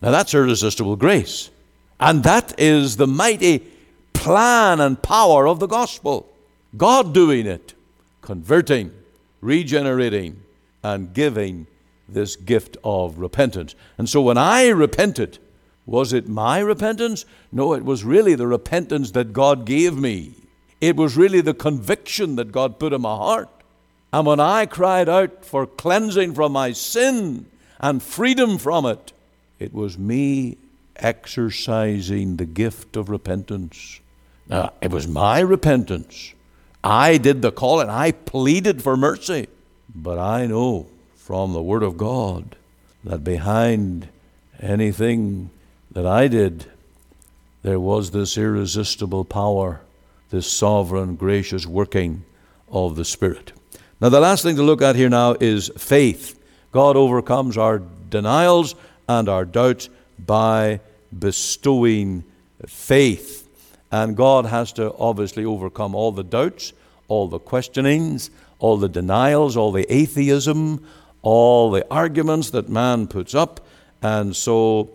Now 0.00 0.10
that's 0.10 0.34
irresistible 0.34 0.96
grace. 0.96 1.50
And 1.98 2.22
that 2.24 2.58
is 2.58 2.96
the 2.96 3.06
mighty 3.06 3.64
plan 4.12 4.80
and 4.80 5.00
power 5.00 5.48
of 5.48 5.60
the 5.60 5.66
gospel. 5.66 6.28
God 6.76 7.14
doing 7.14 7.46
it, 7.46 7.74
converting 8.20 8.92
regenerating, 9.44 10.42
and 10.82 11.14
giving 11.14 11.66
this 12.08 12.36
gift 12.36 12.76
of 12.84 13.18
repentance. 13.18 13.74
And 13.96 14.08
so 14.08 14.20
when 14.20 14.36
I 14.36 14.68
repented, 14.68 15.38
was 15.86 16.12
it 16.12 16.28
my 16.28 16.58
repentance? 16.58 17.24
No, 17.50 17.72
it 17.72 17.84
was 17.84 18.04
really 18.04 18.34
the 18.34 18.46
repentance 18.46 19.10
that 19.12 19.32
God 19.32 19.64
gave 19.64 19.96
me. 19.96 20.34
It 20.80 20.96
was 20.96 21.16
really 21.16 21.40
the 21.40 21.54
conviction 21.54 22.36
that 22.36 22.52
God 22.52 22.78
put 22.78 22.92
in 22.92 23.02
my 23.02 23.16
heart. 23.16 23.48
And 24.12 24.26
when 24.26 24.40
I 24.40 24.66
cried 24.66 25.08
out 25.08 25.44
for 25.44 25.66
cleansing 25.66 26.34
from 26.34 26.52
my 26.52 26.72
sin 26.72 27.46
and 27.80 28.02
freedom 28.02 28.58
from 28.58 28.86
it, 28.86 29.12
it 29.58 29.72
was 29.72 29.98
me 29.98 30.58
exercising 30.96 32.36
the 32.36 32.44
gift 32.44 32.96
of 32.96 33.08
repentance. 33.08 34.00
Now, 34.46 34.74
it 34.82 34.90
was 34.90 35.08
my 35.08 35.40
repentance. 35.40 36.33
I 36.84 37.16
did 37.16 37.40
the 37.40 37.50
calling. 37.50 37.88
I 37.88 38.12
pleaded 38.12 38.82
for 38.82 38.96
mercy. 38.96 39.48
But 39.94 40.18
I 40.18 40.46
know 40.46 40.86
from 41.16 41.54
the 41.54 41.62
Word 41.62 41.82
of 41.82 41.96
God 41.96 42.56
that 43.02 43.24
behind 43.24 44.08
anything 44.60 45.50
that 45.90 46.06
I 46.06 46.28
did, 46.28 46.66
there 47.62 47.80
was 47.80 48.10
this 48.10 48.36
irresistible 48.36 49.24
power, 49.24 49.80
this 50.30 50.46
sovereign, 50.46 51.16
gracious 51.16 51.64
working 51.64 52.24
of 52.70 52.96
the 52.96 53.04
Spirit. 53.04 53.52
Now, 54.00 54.10
the 54.10 54.20
last 54.20 54.42
thing 54.42 54.56
to 54.56 54.62
look 54.62 54.82
at 54.82 54.96
here 54.96 55.08
now 55.08 55.36
is 55.40 55.70
faith. 55.78 56.38
God 56.72 56.96
overcomes 56.96 57.56
our 57.56 57.80
denials 58.10 58.74
and 59.08 59.28
our 59.28 59.46
doubts 59.46 59.88
by 60.18 60.80
bestowing 61.16 62.24
faith. 62.66 63.43
And 63.94 64.16
God 64.16 64.46
has 64.46 64.72
to 64.72 64.92
obviously 64.98 65.44
overcome 65.44 65.94
all 65.94 66.10
the 66.10 66.24
doubts, 66.24 66.72
all 67.06 67.28
the 67.28 67.38
questionings, 67.38 68.28
all 68.58 68.76
the 68.76 68.88
denials, 68.88 69.56
all 69.56 69.70
the 69.70 69.86
atheism, 69.88 70.84
all 71.22 71.70
the 71.70 71.86
arguments 71.92 72.50
that 72.50 72.68
man 72.68 73.06
puts 73.06 73.36
up. 73.36 73.64
And 74.02 74.34
so, 74.34 74.90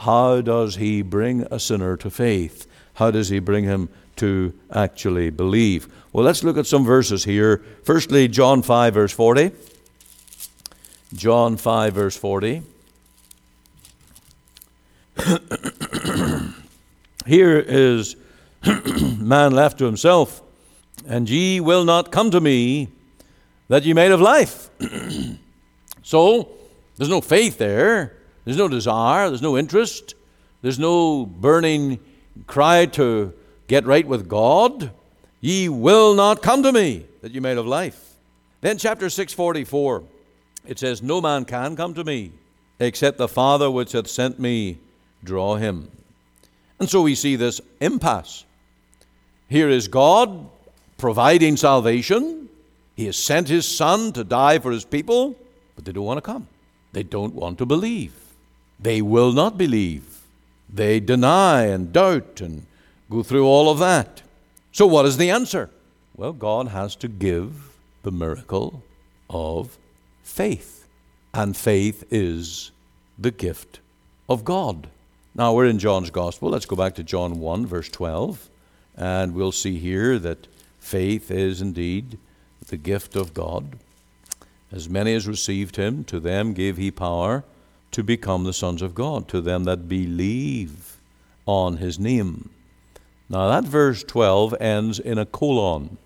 how 0.00 0.40
does 0.40 0.74
he 0.74 1.00
bring 1.00 1.42
a 1.48 1.60
sinner 1.60 1.96
to 1.98 2.10
faith? 2.10 2.66
How 2.94 3.12
does 3.12 3.28
he 3.28 3.38
bring 3.38 3.62
him 3.62 3.88
to 4.16 4.52
actually 4.72 5.30
believe? 5.30 5.86
Well, 6.12 6.24
let's 6.24 6.42
look 6.42 6.56
at 6.58 6.66
some 6.66 6.84
verses 6.84 7.22
here. 7.22 7.62
Firstly, 7.84 8.26
John 8.26 8.62
5, 8.62 8.94
verse 8.94 9.12
40. 9.12 9.52
John 11.14 11.56
5, 11.56 11.92
verse 11.92 12.16
40. 12.16 12.62
Here 17.26 17.58
is 17.60 18.16
man 19.18 19.52
left 19.52 19.78
to 19.78 19.84
himself, 19.84 20.42
and 21.06 21.28
ye 21.28 21.60
will 21.60 21.84
not 21.84 22.12
come 22.12 22.30
to 22.30 22.40
me 22.40 22.88
that 23.68 23.84
ye 23.84 23.92
may 23.92 24.06
have 24.06 24.20
life. 24.20 24.70
so, 26.02 26.48
there's 26.96 27.08
no 27.08 27.20
faith 27.20 27.58
there, 27.58 28.16
there's 28.44 28.56
no 28.56 28.68
desire, 28.68 29.28
there's 29.28 29.42
no 29.42 29.56
interest, 29.56 30.14
there's 30.62 30.78
no 30.78 31.24
burning 31.24 31.98
cry 32.46 32.86
to 32.86 33.32
get 33.68 33.86
right 33.86 34.06
with 34.06 34.28
God. 34.28 34.90
Ye 35.40 35.68
will 35.68 36.14
not 36.14 36.42
come 36.42 36.62
to 36.62 36.72
me 36.72 37.06
that 37.22 37.32
ye 37.32 37.40
may 37.40 37.54
have 37.54 37.66
life. 37.66 38.16
Then, 38.60 38.76
chapter 38.76 39.08
644, 39.08 40.02
it 40.66 40.78
says, 40.78 41.02
No 41.02 41.20
man 41.20 41.46
can 41.46 41.76
come 41.76 41.94
to 41.94 42.04
me 42.04 42.32
except 42.78 43.18
the 43.18 43.28
Father 43.28 43.70
which 43.70 43.92
hath 43.92 44.08
sent 44.08 44.38
me 44.38 44.78
draw 45.24 45.56
him. 45.56 45.90
And 46.78 46.88
so 46.88 47.02
we 47.02 47.14
see 47.14 47.36
this 47.36 47.60
impasse. 47.80 48.44
Here 49.50 49.68
is 49.68 49.88
God 49.88 50.48
providing 50.96 51.56
salvation. 51.56 52.48
He 52.94 53.06
has 53.06 53.16
sent 53.16 53.48
His 53.48 53.66
Son 53.66 54.12
to 54.12 54.22
die 54.22 54.60
for 54.60 54.70
His 54.70 54.84
people, 54.84 55.34
but 55.74 55.84
they 55.84 55.90
don't 55.90 56.04
want 56.04 56.18
to 56.18 56.22
come. 56.22 56.46
They 56.92 57.02
don't 57.02 57.34
want 57.34 57.58
to 57.58 57.66
believe. 57.66 58.14
They 58.78 59.02
will 59.02 59.32
not 59.32 59.58
believe. 59.58 60.20
They 60.72 61.00
deny 61.00 61.64
and 61.64 61.92
doubt 61.92 62.40
and 62.40 62.64
go 63.10 63.24
through 63.24 63.44
all 63.44 63.68
of 63.68 63.80
that. 63.80 64.22
So, 64.70 64.86
what 64.86 65.04
is 65.04 65.16
the 65.16 65.30
answer? 65.30 65.68
Well, 66.16 66.32
God 66.32 66.68
has 66.68 66.94
to 66.96 67.08
give 67.08 67.72
the 68.04 68.12
miracle 68.12 68.84
of 69.28 69.76
faith. 70.22 70.86
And 71.34 71.56
faith 71.56 72.04
is 72.12 72.70
the 73.18 73.32
gift 73.32 73.80
of 74.28 74.44
God. 74.44 74.86
Now, 75.34 75.54
we're 75.54 75.66
in 75.66 75.80
John's 75.80 76.10
Gospel. 76.10 76.50
Let's 76.50 76.66
go 76.66 76.76
back 76.76 76.94
to 76.96 77.02
John 77.02 77.40
1, 77.40 77.66
verse 77.66 77.88
12. 77.88 78.49
And 79.00 79.34
we'll 79.34 79.50
see 79.50 79.78
here 79.78 80.18
that 80.18 80.46
faith 80.78 81.30
is 81.30 81.62
indeed 81.62 82.18
the 82.68 82.76
gift 82.76 83.16
of 83.16 83.32
God. 83.32 83.78
As 84.70 84.90
many 84.90 85.14
as 85.14 85.26
received 85.26 85.76
him, 85.76 86.04
to 86.04 86.20
them 86.20 86.52
gave 86.52 86.76
he 86.76 86.90
power 86.90 87.42
to 87.92 88.02
become 88.02 88.44
the 88.44 88.52
sons 88.52 88.82
of 88.82 88.94
God, 88.94 89.26
to 89.28 89.40
them 89.40 89.64
that 89.64 89.88
believe 89.88 90.98
on 91.46 91.78
his 91.78 91.98
name. 91.98 92.50
Now, 93.30 93.48
that 93.48 93.64
verse 93.64 94.04
12 94.04 94.54
ends 94.60 94.98
in 94.98 95.16
a 95.16 95.24
colon. 95.24 95.96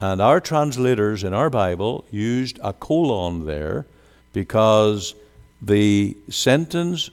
And 0.00 0.22
our 0.22 0.40
translators 0.40 1.24
in 1.24 1.34
our 1.34 1.50
Bible 1.50 2.04
used 2.12 2.60
a 2.62 2.72
colon 2.72 3.46
there 3.46 3.84
because 4.32 5.16
the 5.60 6.16
sentence 6.28 7.10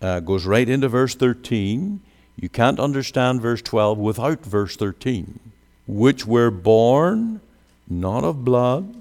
uh, 0.00 0.20
goes 0.20 0.46
right 0.46 0.68
into 0.68 0.88
verse 0.88 1.16
13 1.16 2.00
you 2.36 2.48
can't 2.48 2.80
understand 2.80 3.40
verse 3.40 3.62
12 3.62 3.98
without 3.98 4.44
verse 4.44 4.76
13. 4.76 5.38
Which 5.86 6.26
were 6.26 6.50
born 6.50 7.40
not 7.88 8.24
of 8.24 8.44
blood. 8.44 8.94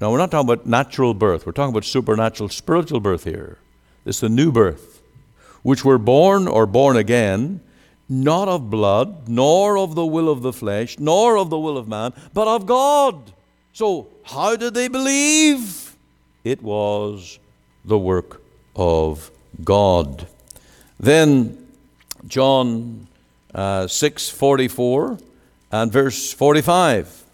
Now, 0.00 0.10
we're 0.10 0.18
not 0.18 0.30
talking 0.30 0.48
about 0.48 0.66
natural 0.66 1.14
birth. 1.14 1.44
We're 1.44 1.52
talking 1.52 1.72
about 1.72 1.84
supernatural 1.84 2.48
spiritual 2.48 3.00
birth 3.00 3.24
here. 3.24 3.58
This 4.04 4.16
is 4.16 4.20
the 4.20 4.28
new 4.28 4.52
birth. 4.52 5.02
Which 5.62 5.84
were 5.84 5.98
born 5.98 6.46
or 6.48 6.66
born 6.66 6.96
again, 6.96 7.60
not 8.08 8.48
of 8.48 8.70
blood, 8.70 9.28
nor 9.28 9.76
of 9.76 9.94
the 9.94 10.06
will 10.06 10.30
of 10.30 10.42
the 10.42 10.52
flesh, 10.52 10.98
nor 10.98 11.36
of 11.36 11.50
the 11.50 11.58
will 11.58 11.76
of 11.76 11.88
man, 11.88 12.12
but 12.32 12.48
of 12.48 12.64
God. 12.64 13.32
So, 13.72 14.08
how 14.24 14.56
did 14.56 14.74
they 14.74 14.88
believe? 14.88 15.96
It 16.44 16.62
was 16.62 17.38
the 17.84 17.98
work 17.98 18.40
of 18.74 19.30
God. 19.64 20.26
Then 20.98 21.67
John 22.28 23.08
uh, 23.54 23.86
644 23.86 25.18
and 25.72 25.92
verse 25.92 26.32
45. 26.32 27.24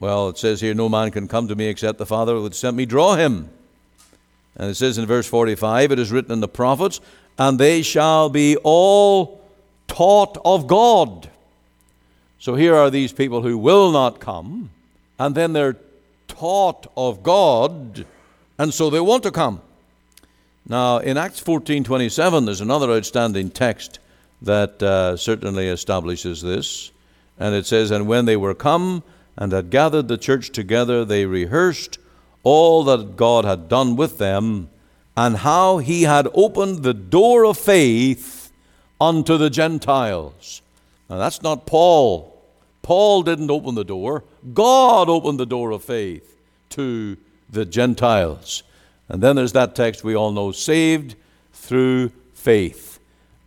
Well, 0.00 0.28
it 0.28 0.38
says 0.38 0.60
here, 0.60 0.74
No 0.74 0.88
man 0.88 1.10
can 1.10 1.28
come 1.28 1.48
to 1.48 1.54
me 1.54 1.66
except 1.66 1.98
the 1.98 2.06
Father 2.06 2.34
who 2.34 2.50
sent 2.52 2.76
me 2.76 2.86
draw 2.86 3.16
him. 3.16 3.50
And 4.56 4.70
it 4.70 4.76
says 4.76 4.98
in 4.98 5.06
verse 5.06 5.26
45, 5.26 5.92
It 5.92 5.98
is 5.98 6.12
written 6.12 6.32
in 6.32 6.40
the 6.40 6.48
prophets, 6.48 7.00
and 7.38 7.58
they 7.58 7.82
shall 7.82 8.28
be 8.28 8.56
all 8.62 9.40
taught 9.88 10.38
of 10.44 10.66
God. 10.66 11.28
So 12.38 12.54
here 12.54 12.74
are 12.74 12.90
these 12.90 13.12
people 13.12 13.42
who 13.42 13.56
will 13.58 13.90
not 13.90 14.20
come, 14.20 14.70
and 15.18 15.34
then 15.34 15.52
they're 15.52 15.76
taught 16.28 16.86
of 16.96 17.22
God, 17.22 18.06
and 18.58 18.72
so 18.72 18.90
they 18.90 19.00
want 19.00 19.22
to 19.22 19.30
come. 19.30 19.60
Now, 20.68 20.98
in 20.98 21.16
Acts 21.16 21.40
14:27, 21.40 22.44
there's 22.44 22.60
another 22.60 22.90
outstanding 22.90 23.50
text 23.50 23.98
that 24.44 24.82
uh, 24.82 25.16
certainly 25.16 25.68
establishes 25.68 26.42
this, 26.42 26.92
and 27.38 27.54
it 27.54 27.66
says, 27.66 27.90
"And 27.90 28.06
when 28.06 28.24
they 28.24 28.36
were 28.36 28.54
come 28.54 29.02
and 29.36 29.52
had 29.52 29.70
gathered 29.70 30.08
the 30.08 30.18
church 30.18 30.50
together, 30.50 31.04
they 31.04 31.26
rehearsed 31.26 31.98
all 32.42 32.84
that 32.84 33.16
God 33.16 33.44
had 33.44 33.68
done 33.68 33.96
with 33.96 34.18
them, 34.18 34.68
and 35.16 35.38
how 35.38 35.78
He 35.78 36.02
had 36.02 36.28
opened 36.34 36.82
the 36.82 36.94
door 36.94 37.44
of 37.44 37.58
faith 37.58 38.52
unto 39.00 39.36
the 39.36 39.50
Gentiles." 39.50 40.62
Now, 41.08 41.18
that's 41.18 41.42
not 41.42 41.66
Paul. 41.66 42.30
Paul 42.82 43.22
didn't 43.22 43.50
open 43.50 43.74
the 43.74 43.84
door. 43.84 44.24
God 44.52 45.08
opened 45.08 45.40
the 45.40 45.46
door 45.46 45.70
of 45.70 45.82
faith 45.82 46.38
to 46.70 47.16
the 47.48 47.64
Gentiles. 47.64 48.62
And 49.08 49.22
then 49.22 49.36
there's 49.36 49.52
that 49.52 49.74
text 49.74 50.04
we 50.04 50.14
all 50.14 50.32
know 50.32 50.52
saved 50.52 51.14
through 51.52 52.10
faith. 52.32 52.98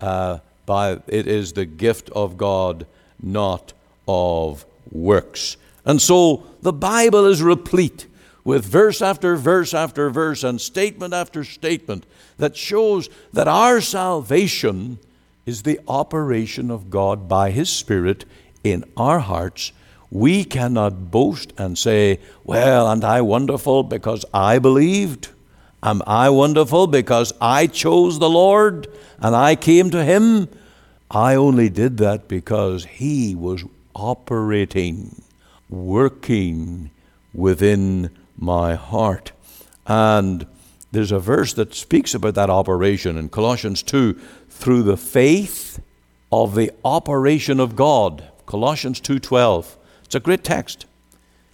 Uh, 0.01 0.39
by, 0.67 0.99
it 1.07 1.25
is 1.25 1.53
the 1.53 1.65
gift 1.65 2.11
of 2.11 2.37
God, 2.37 2.85
not 3.19 3.73
of 4.07 4.67
works. 4.91 5.57
And 5.83 5.99
so 5.99 6.43
the 6.61 6.71
Bible 6.71 7.25
is 7.25 7.41
replete 7.41 8.05
with 8.43 8.63
verse 8.63 9.01
after 9.01 9.35
verse 9.35 9.73
after 9.73 10.11
verse 10.11 10.43
and 10.43 10.61
statement 10.61 11.15
after 11.15 11.43
statement 11.43 12.05
that 12.37 12.55
shows 12.55 13.09
that 13.33 13.47
our 13.47 13.81
salvation 13.81 14.99
is 15.47 15.63
the 15.63 15.79
operation 15.87 16.69
of 16.69 16.91
God 16.91 17.27
by 17.27 17.49
His 17.49 17.71
Spirit 17.71 18.25
in 18.63 18.83
our 18.95 19.19
hearts 19.19 19.71
we 20.09 20.43
cannot 20.43 21.11
boast 21.11 21.53
and 21.57 21.77
say, 21.77 22.19
Well, 22.43 22.87
aren't 22.87 23.03
I 23.03 23.21
wonderful 23.21 23.83
because 23.83 24.23
I 24.33 24.59
believed? 24.59 25.29
Am 25.83 26.01
I 26.07 26.29
wonderful 26.29 26.87
because 26.87 27.33
I 27.39 27.67
chose 27.67 28.19
the 28.19 28.29
Lord 28.29 28.87
and 29.19 29.35
I 29.35 29.55
came 29.55 29.89
to 29.91 30.03
Him? 30.03 30.47
I 31.09 31.35
only 31.35 31.69
did 31.69 31.97
that 31.97 32.27
because 32.27 32.85
He 32.85 33.35
was 33.35 33.63
operating, 33.95 35.21
working 35.69 36.91
within 37.33 38.09
my 38.37 38.75
heart. 38.75 39.31
And 39.85 40.45
there's 40.91 41.11
a 41.11 41.19
verse 41.19 41.53
that 41.53 41.73
speaks 41.73 42.13
about 42.13 42.35
that 42.35 42.49
operation 42.49 43.17
in 43.17 43.29
Colossians 43.29 43.83
2 43.83 44.13
through 44.49 44.83
the 44.83 44.97
faith 44.97 45.79
of 46.31 46.55
the 46.55 46.71
operation 46.83 47.59
of 47.59 47.75
God. 47.75 48.23
Colossians 48.45 48.99
2:12. 48.99 49.77
It's 50.03 50.15
a 50.15 50.19
great 50.19 50.43
text. 50.43 50.85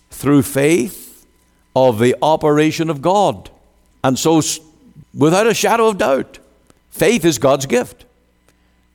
Through 0.10 0.44
faith 0.44 1.26
of 1.76 2.00
the 2.00 2.16
operation 2.22 2.90
of 2.90 3.02
God. 3.02 3.50
And 4.04 4.18
so, 4.18 4.42
without 5.14 5.48
a 5.48 5.54
shadow 5.54 5.88
of 5.88 5.98
doubt, 5.98 6.40
faith 6.90 7.26
is 7.26 7.38
God's 7.38 7.66
gift. 7.66 8.06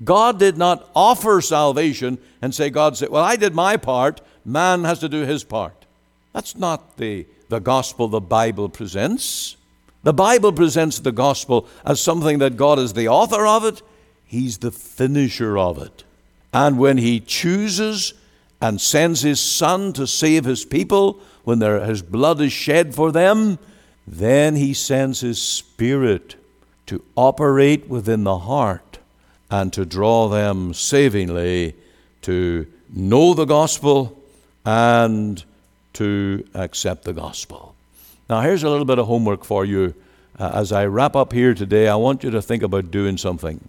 God 0.05 0.39
did 0.39 0.57
not 0.57 0.89
offer 0.95 1.41
salvation 1.41 2.19
and 2.41 2.55
say, 2.55 2.71
God 2.71 2.97
said, 2.97 3.09
Well, 3.09 3.25
I 3.25 3.37
did 3.37 3.55
my 3.55 3.77
part, 3.77 4.21
man 4.45 4.85
has 4.85 5.01
to 5.01 5.09
do 5.09 5.25
his 5.25 5.45
part. 5.45 5.87
That's 6.33 6.57
not 6.57 6.97
the, 6.97 7.27
the 7.49 7.61
gospel 7.61 8.09
the 8.09 8.21
Bible 8.21 8.69
presents. 8.69 9.57
The 10.05 10.13
Bible 10.13 10.53
presents 10.53 11.01
the 11.01 11.13
gospel 11.13 11.69
as 11.85 12.01
something 12.01 12.39
that 12.39 12.57
God 12.57 12.79
is 12.79 12.93
the 12.93 13.09
author 13.09 13.47
of 13.47 13.65
it, 13.65 13.83
He's 14.25 14.59
the 14.59 14.71
finisher 14.71 15.59
of 15.59 15.79
it. 15.79 16.05
And 16.53 16.79
when 16.79 16.99
He 16.99 17.19
chooses 17.19 18.15
and 18.61 18.81
sends 18.81 19.23
his 19.23 19.41
Son 19.41 19.93
to 19.95 20.07
save 20.07 20.45
his 20.45 20.65
people 20.65 21.21
when 21.45 21.61
his 21.61 22.03
blood 22.03 22.41
is 22.41 22.53
shed 22.53 22.95
for 22.95 23.13
them, 23.13 23.59
then 24.07 24.57
he 24.57 24.75
sends 24.75 25.21
his 25.21 25.41
Spirit 25.41 26.37
to 26.87 27.05
operate 27.15 27.89
within 27.89 28.25
the 28.25 28.39
heart 28.39 28.88
and 29.51 29.73
to 29.73 29.85
draw 29.85 30.29
them 30.29 30.75
savingly 30.75 31.75
to 32.23 32.67
know 32.91 33.35
the 33.35 33.45
gospel 33.45 34.17
and 34.65 35.43
to 35.95 36.47
accept 36.55 37.05
the 37.05 37.13
gospel. 37.13 37.75
Now, 38.29 38.41
here's 38.43 38.63
a 38.63 38.71
little 38.71 38.85
bit 38.85 38.99
of 38.99 39.07
homework 39.07 39.45
for 39.45 39.65
you. 39.65 39.95
Uh, 40.39 40.53
as 40.55 40.71
I 40.71 40.87
wrap 40.87 41.17
up 41.17 41.33
here 41.33 41.55
today, 41.55 41.89
I 41.89 41.97
want 41.97 42.23
you 42.23 42.31
to 42.31 42.43
think 42.43 42.63
about 42.63 42.91
doing 42.91 43.17
something. 43.17 43.67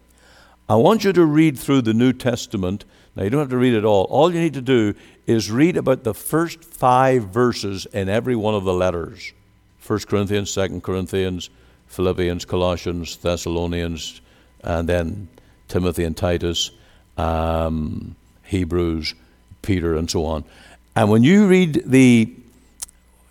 I 0.67 0.75
want 0.75 1.03
you 1.03 1.13
to 1.13 1.25
read 1.25 1.57
through 1.57 1.81
the 1.83 1.93
New 1.93 2.13
Testament 2.13 2.85
now, 3.19 3.25
you 3.25 3.29
don't 3.29 3.41
have 3.41 3.49
to 3.49 3.57
read 3.57 3.73
it 3.73 3.83
all. 3.83 4.05
All 4.05 4.33
you 4.33 4.39
need 4.39 4.53
to 4.53 4.61
do 4.61 4.93
is 5.27 5.51
read 5.51 5.75
about 5.75 6.05
the 6.05 6.13
first 6.13 6.63
five 6.63 7.23
verses 7.25 7.85
in 7.87 8.07
every 8.07 8.35
one 8.35 8.55
of 8.55 8.63
the 8.63 8.73
letters 8.73 9.33
1 9.85 9.99
Corinthians, 10.07 10.53
2 10.53 10.79
Corinthians, 10.79 11.49
Philippians, 11.87 12.45
Colossians, 12.45 13.17
Thessalonians, 13.17 14.21
and 14.63 14.87
then 14.87 15.27
Timothy 15.69 16.03
and 16.03 16.17
Titus, 16.17 16.71
um, 17.17 18.15
Hebrews, 18.43 19.15
Peter, 19.61 19.95
and 19.95 20.09
so 20.09 20.25
on. 20.25 20.43
And 20.95 21.09
when 21.09 21.23
you 21.23 21.47
read 21.47 21.83
the, 21.85 22.33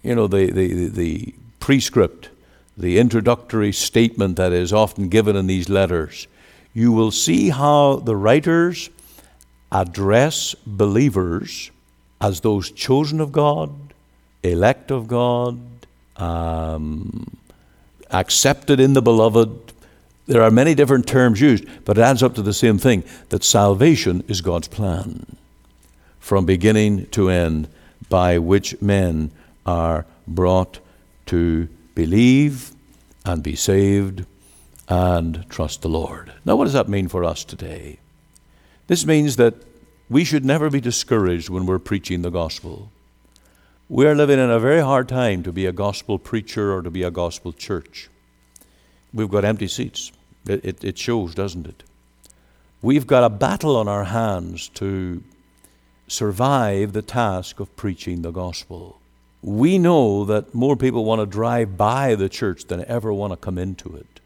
you 0.02 0.14
know, 0.14 0.26
the, 0.26 0.50
the, 0.50 0.88
the 0.88 1.34
prescript, 1.60 2.30
the 2.76 2.98
introductory 2.98 3.72
statement 3.72 4.36
that 4.36 4.52
is 4.52 4.72
often 4.72 5.08
given 5.08 5.36
in 5.36 5.46
these 5.46 5.68
letters, 5.68 6.26
you 6.72 6.92
will 6.92 7.10
see 7.10 7.50
how 7.50 7.96
the 7.96 8.16
writers 8.16 8.88
address 9.72 10.54
believers 10.66 11.70
as 12.20 12.40
those 12.40 12.70
chosen 12.70 13.20
of 13.20 13.32
God, 13.32 13.72
elect 14.42 14.90
of 14.90 15.08
God, 15.08 15.60
um, 16.16 17.36
accepted 18.10 18.80
in 18.80 18.92
the 18.92 19.02
beloved. 19.02 19.72
There 20.28 20.42
are 20.42 20.50
many 20.50 20.74
different 20.74 21.06
terms 21.06 21.40
used, 21.40 21.64
but 21.86 21.96
it 21.96 22.02
adds 22.02 22.22
up 22.22 22.34
to 22.34 22.42
the 22.42 22.52
same 22.52 22.76
thing 22.76 23.02
that 23.30 23.42
salvation 23.42 24.22
is 24.28 24.42
God's 24.42 24.68
plan 24.68 25.24
from 26.20 26.44
beginning 26.44 27.06
to 27.06 27.30
end 27.30 27.66
by 28.10 28.36
which 28.36 28.80
men 28.82 29.30
are 29.64 30.04
brought 30.26 30.80
to 31.26 31.66
believe 31.94 32.72
and 33.24 33.42
be 33.42 33.56
saved 33.56 34.26
and 34.86 35.46
trust 35.48 35.80
the 35.80 35.88
Lord. 35.88 36.30
Now, 36.44 36.56
what 36.56 36.64
does 36.64 36.74
that 36.74 36.90
mean 36.90 37.08
for 37.08 37.24
us 37.24 37.42
today? 37.42 37.98
This 38.86 39.06
means 39.06 39.36
that 39.36 39.54
we 40.10 40.24
should 40.24 40.44
never 40.44 40.68
be 40.68 40.80
discouraged 40.80 41.48
when 41.48 41.64
we're 41.64 41.78
preaching 41.78 42.20
the 42.20 42.30
gospel. 42.30 42.92
We 43.88 44.06
are 44.06 44.14
living 44.14 44.38
in 44.38 44.50
a 44.50 44.60
very 44.60 44.82
hard 44.82 45.08
time 45.08 45.42
to 45.44 45.52
be 45.52 45.64
a 45.64 45.72
gospel 45.72 46.18
preacher 46.18 46.70
or 46.70 46.82
to 46.82 46.90
be 46.90 47.02
a 47.02 47.10
gospel 47.10 47.54
church. 47.54 48.10
We've 49.14 49.30
got 49.30 49.46
empty 49.46 49.68
seats. 49.68 50.12
It, 50.46 50.84
it, 50.84 50.98
shows, 50.98 51.34
doesn't 51.34 51.66
it? 51.66 51.82
We've 52.80 53.06
got 53.06 53.24
a 53.24 53.28
battle 53.28 53.76
on 53.76 53.88
our 53.88 54.04
hands 54.04 54.68
to 54.74 55.22
survive 56.06 56.92
the 56.92 57.02
task 57.02 57.60
of 57.60 57.74
preaching 57.76 58.22
the 58.22 58.30
gospel. 58.30 59.00
We 59.42 59.78
know 59.78 60.24
that 60.24 60.54
more 60.54 60.76
people 60.76 61.04
want 61.04 61.20
to 61.20 61.26
drive 61.26 61.76
by 61.76 62.14
the 62.14 62.28
church 62.28 62.64
than 62.64 62.84
ever 62.86 63.12
want 63.12 63.32
to 63.32 63.36
come 63.36 63.58
into 63.58 63.94
it. 63.96 64.20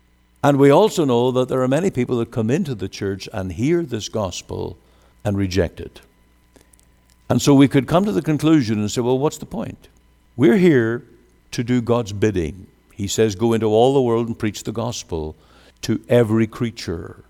And 0.44 0.58
we 0.58 0.70
also 0.70 1.04
know 1.04 1.30
that 1.32 1.48
there 1.48 1.62
are 1.62 1.68
many 1.68 1.90
people 1.90 2.18
that 2.18 2.30
come 2.30 2.50
into 2.50 2.74
the 2.74 2.88
church 2.88 3.28
and 3.32 3.52
hear 3.52 3.82
this 3.82 4.08
gospel 4.08 4.76
and 5.24 5.36
reject 5.36 5.80
it. 5.80 6.00
And 7.28 7.40
so 7.40 7.54
we 7.54 7.68
could 7.68 7.86
come 7.86 8.04
to 8.04 8.12
the 8.12 8.22
conclusion 8.22 8.78
and 8.78 8.90
say, 8.90 9.00
well, 9.00 9.18
what's 9.18 9.38
the 9.38 9.46
point? 9.46 9.88
We're 10.36 10.56
here 10.56 11.04
to 11.52 11.62
do 11.62 11.80
God's 11.80 12.12
bidding. 12.12 12.66
He 12.92 13.06
says, 13.06 13.34
go 13.34 13.52
into 13.52 13.66
all 13.66 13.94
the 13.94 14.02
world 14.02 14.26
and 14.26 14.38
preach 14.38 14.64
the 14.64 14.72
gospel 14.72 15.36
to 15.82 16.02
every 16.08 16.46
creature. 16.46 17.24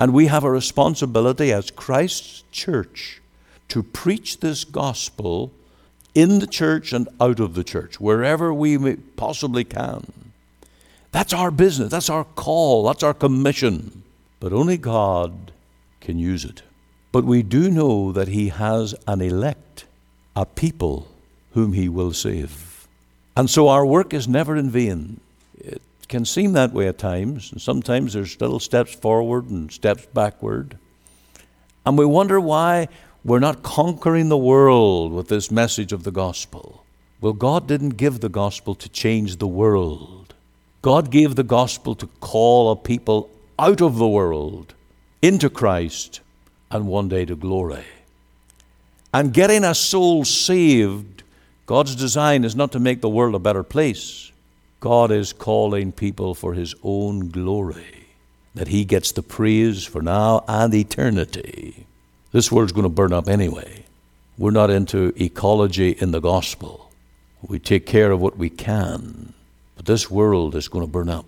And 0.00 0.12
we 0.12 0.26
have 0.26 0.44
a 0.44 0.50
responsibility 0.50 1.52
as 1.52 1.70
Christ's 1.70 2.44
church 2.50 3.20
to 3.68 3.82
preach 3.82 4.40
this 4.40 4.64
gospel 4.64 5.52
in 6.14 6.38
the 6.38 6.46
church 6.46 6.92
and 6.92 7.08
out 7.20 7.40
of 7.40 7.54
the 7.54 7.64
church, 7.64 8.00
wherever 8.00 8.54
we 8.54 8.96
possibly 9.16 9.64
can. 9.64 10.12
That's 11.10 11.32
our 11.32 11.50
business. 11.50 11.90
That's 11.90 12.10
our 12.10 12.24
call. 12.24 12.86
That's 12.86 13.02
our 13.02 13.14
commission. 13.14 14.02
But 14.40 14.52
only 14.52 14.76
God 14.76 15.52
can 16.00 16.18
use 16.18 16.44
it. 16.44 16.62
But 17.12 17.24
we 17.24 17.42
do 17.42 17.70
know 17.70 18.12
that 18.12 18.28
He 18.28 18.48
has 18.48 18.94
an 19.06 19.20
elect, 19.20 19.86
a 20.34 20.44
people 20.44 21.08
whom 21.52 21.72
He 21.72 21.88
will 21.88 22.12
save. 22.12 22.88
And 23.36 23.48
so 23.48 23.68
our 23.68 23.86
work 23.86 24.12
is 24.12 24.28
never 24.28 24.56
in 24.56 24.70
vain. 24.70 25.20
It 26.04 26.08
can 26.08 26.26
seem 26.26 26.52
that 26.52 26.74
way 26.74 26.86
at 26.86 26.98
times, 26.98 27.50
and 27.50 27.62
sometimes 27.62 28.12
there's 28.12 28.38
little 28.38 28.60
steps 28.60 28.94
forward 28.94 29.48
and 29.48 29.72
steps 29.72 30.06
backward. 30.12 30.76
And 31.86 31.96
we 31.96 32.04
wonder 32.04 32.38
why 32.38 32.88
we're 33.24 33.38
not 33.38 33.62
conquering 33.62 34.28
the 34.28 34.36
world 34.36 35.14
with 35.14 35.28
this 35.28 35.50
message 35.50 35.94
of 35.94 36.02
the 36.02 36.10
gospel. 36.10 36.84
Well, 37.22 37.32
God 37.32 37.66
didn't 37.66 37.96
give 37.96 38.20
the 38.20 38.28
gospel 38.28 38.74
to 38.74 38.88
change 38.90 39.38
the 39.38 39.46
world. 39.46 40.34
God 40.82 41.10
gave 41.10 41.36
the 41.36 41.42
gospel 41.42 41.94
to 41.94 42.06
call 42.20 42.70
a 42.70 42.76
people 42.76 43.30
out 43.58 43.80
of 43.80 43.96
the 43.96 44.06
world 44.06 44.74
into 45.22 45.48
Christ 45.48 46.20
and 46.70 46.86
one 46.86 47.08
day 47.08 47.24
to 47.24 47.34
glory. 47.34 47.86
And 49.14 49.32
getting 49.32 49.64
a 49.64 49.74
soul 49.74 50.26
saved, 50.26 51.22
God's 51.64 51.96
design 51.96 52.44
is 52.44 52.54
not 52.54 52.72
to 52.72 52.78
make 52.78 53.00
the 53.00 53.08
world 53.08 53.34
a 53.34 53.38
better 53.38 53.62
place. 53.62 54.32
God 54.84 55.10
is 55.10 55.32
calling 55.32 55.92
people 55.92 56.34
for 56.34 56.52
His 56.52 56.74
own 56.82 57.30
glory, 57.30 58.08
that 58.54 58.68
He 58.68 58.84
gets 58.84 59.12
the 59.12 59.22
praise 59.22 59.86
for 59.86 60.02
now 60.02 60.44
and 60.46 60.74
eternity. 60.74 61.86
This 62.32 62.52
world's 62.52 62.72
going 62.72 62.82
to 62.82 62.90
burn 62.90 63.14
up 63.14 63.26
anyway. 63.26 63.86
We're 64.36 64.50
not 64.50 64.68
into 64.68 65.14
ecology 65.16 65.92
in 65.92 66.10
the 66.10 66.20
gospel. 66.20 66.90
We 67.40 67.58
take 67.58 67.86
care 67.86 68.10
of 68.10 68.20
what 68.20 68.36
we 68.36 68.50
can, 68.50 69.32
but 69.74 69.86
this 69.86 70.10
world 70.10 70.54
is 70.54 70.68
going 70.68 70.84
to 70.84 70.92
burn 70.92 71.08
up. 71.08 71.24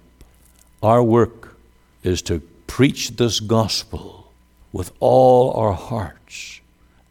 Our 0.83 1.03
work 1.03 1.57
is 2.03 2.21
to 2.23 2.41
preach 2.67 3.13
this 3.13 3.41
gospel 3.41 4.31
with 4.71 4.93
all 5.01 5.53
our 5.53 5.73
hearts 5.73 6.61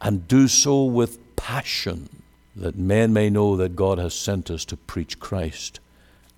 and 0.00 0.28
do 0.28 0.46
so 0.46 0.84
with 0.84 1.34
passion 1.34 2.08
that 2.54 2.78
men 2.78 3.12
may 3.12 3.30
know 3.30 3.56
that 3.56 3.74
God 3.74 3.98
has 3.98 4.14
sent 4.14 4.48
us 4.48 4.64
to 4.66 4.76
preach 4.76 5.18
Christ 5.18 5.80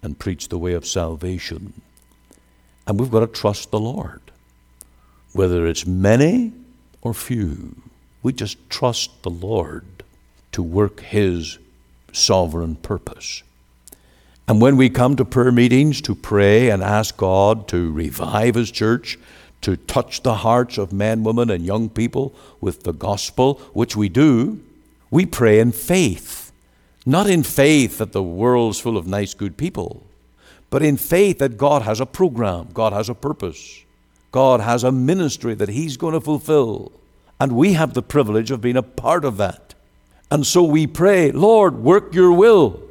and 0.02 0.18
preach 0.18 0.48
the 0.48 0.58
way 0.58 0.72
of 0.72 0.86
salvation. 0.86 1.80
And 2.86 2.98
we've 2.98 3.10
got 3.10 3.20
to 3.20 3.26
trust 3.26 3.70
the 3.70 3.80
Lord. 3.80 4.22
Whether 5.32 5.66
it's 5.66 5.86
many 5.86 6.52
or 7.02 7.12
few, 7.12 7.76
we 8.22 8.32
just 8.32 8.70
trust 8.70 9.22
the 9.22 9.30
Lord 9.30 9.84
to 10.52 10.62
work 10.62 11.00
His 11.00 11.58
sovereign 12.12 12.76
purpose. 12.76 13.42
And 14.46 14.62
when 14.62 14.76
we 14.76 14.88
come 14.88 15.14
to 15.16 15.24
prayer 15.26 15.52
meetings 15.52 16.00
to 16.02 16.14
pray 16.14 16.70
and 16.70 16.82
ask 16.82 17.16
God 17.18 17.68
to 17.68 17.92
revive 17.92 18.54
His 18.54 18.70
church, 18.70 19.18
to 19.60 19.76
touch 19.76 20.22
the 20.22 20.36
hearts 20.36 20.78
of 20.78 20.92
men, 20.92 21.22
women, 21.24 21.50
and 21.50 21.64
young 21.64 21.90
people 21.90 22.34
with 22.60 22.84
the 22.84 22.92
gospel, 22.92 23.54
which 23.74 23.96
we 23.96 24.08
do, 24.08 24.60
we 25.10 25.26
pray 25.26 25.60
in 25.60 25.72
faith. 25.72 26.47
Not 27.08 27.30
in 27.30 27.42
faith 27.42 27.96
that 27.96 28.12
the 28.12 28.22
world's 28.22 28.80
full 28.80 28.98
of 28.98 29.06
nice, 29.06 29.32
good 29.32 29.56
people, 29.56 30.06
but 30.68 30.82
in 30.82 30.98
faith 30.98 31.38
that 31.38 31.56
God 31.56 31.80
has 31.80 32.00
a 32.00 32.04
program, 32.04 32.68
God 32.74 32.92
has 32.92 33.08
a 33.08 33.14
purpose, 33.14 33.82
God 34.30 34.60
has 34.60 34.84
a 34.84 34.92
ministry 34.92 35.54
that 35.54 35.70
He's 35.70 35.96
going 35.96 36.12
to 36.12 36.20
fulfill. 36.20 36.92
And 37.40 37.52
we 37.52 37.72
have 37.72 37.94
the 37.94 38.02
privilege 38.02 38.50
of 38.50 38.60
being 38.60 38.76
a 38.76 38.82
part 38.82 39.24
of 39.24 39.38
that. 39.38 39.72
And 40.30 40.46
so 40.46 40.62
we 40.62 40.86
pray, 40.86 41.32
Lord, 41.32 41.78
work 41.78 42.12
your 42.12 42.30
will. 42.30 42.82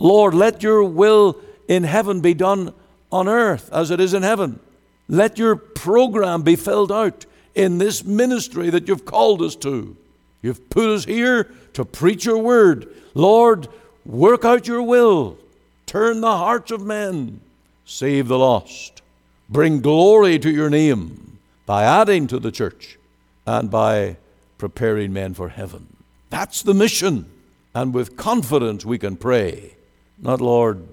Lord, 0.00 0.34
let 0.34 0.64
your 0.64 0.82
will 0.82 1.40
in 1.68 1.84
heaven 1.84 2.20
be 2.20 2.34
done 2.34 2.74
on 3.12 3.28
earth 3.28 3.70
as 3.72 3.92
it 3.92 4.00
is 4.00 4.14
in 4.14 4.24
heaven. 4.24 4.58
Let 5.06 5.38
your 5.38 5.54
program 5.54 6.42
be 6.42 6.56
filled 6.56 6.90
out 6.90 7.24
in 7.54 7.78
this 7.78 8.02
ministry 8.04 8.68
that 8.70 8.88
you've 8.88 9.04
called 9.04 9.42
us 9.42 9.54
to. 9.56 9.96
You've 10.42 10.70
put 10.70 10.88
us 10.88 11.04
here 11.04 11.50
to 11.74 11.84
preach 11.84 12.24
your 12.24 12.38
word. 12.38 12.88
Lord, 13.14 13.68
work 14.04 14.44
out 14.44 14.66
your 14.66 14.82
will. 14.82 15.38
Turn 15.86 16.20
the 16.20 16.36
hearts 16.36 16.70
of 16.70 16.84
men. 16.84 17.40
Save 17.84 18.28
the 18.28 18.38
lost. 18.38 19.02
Bring 19.48 19.80
glory 19.80 20.38
to 20.38 20.50
your 20.50 20.70
name 20.70 21.38
by 21.66 21.84
adding 21.84 22.26
to 22.28 22.38
the 22.38 22.52
church 22.52 22.98
and 23.46 23.70
by 23.70 24.16
preparing 24.58 25.12
men 25.12 25.34
for 25.34 25.48
heaven. 25.48 25.96
That's 26.30 26.62
the 26.62 26.74
mission. 26.74 27.30
And 27.74 27.92
with 27.92 28.16
confidence 28.16 28.84
we 28.84 28.98
can 28.98 29.16
pray. 29.16 29.74
Not, 30.18 30.40
Lord, 30.40 30.86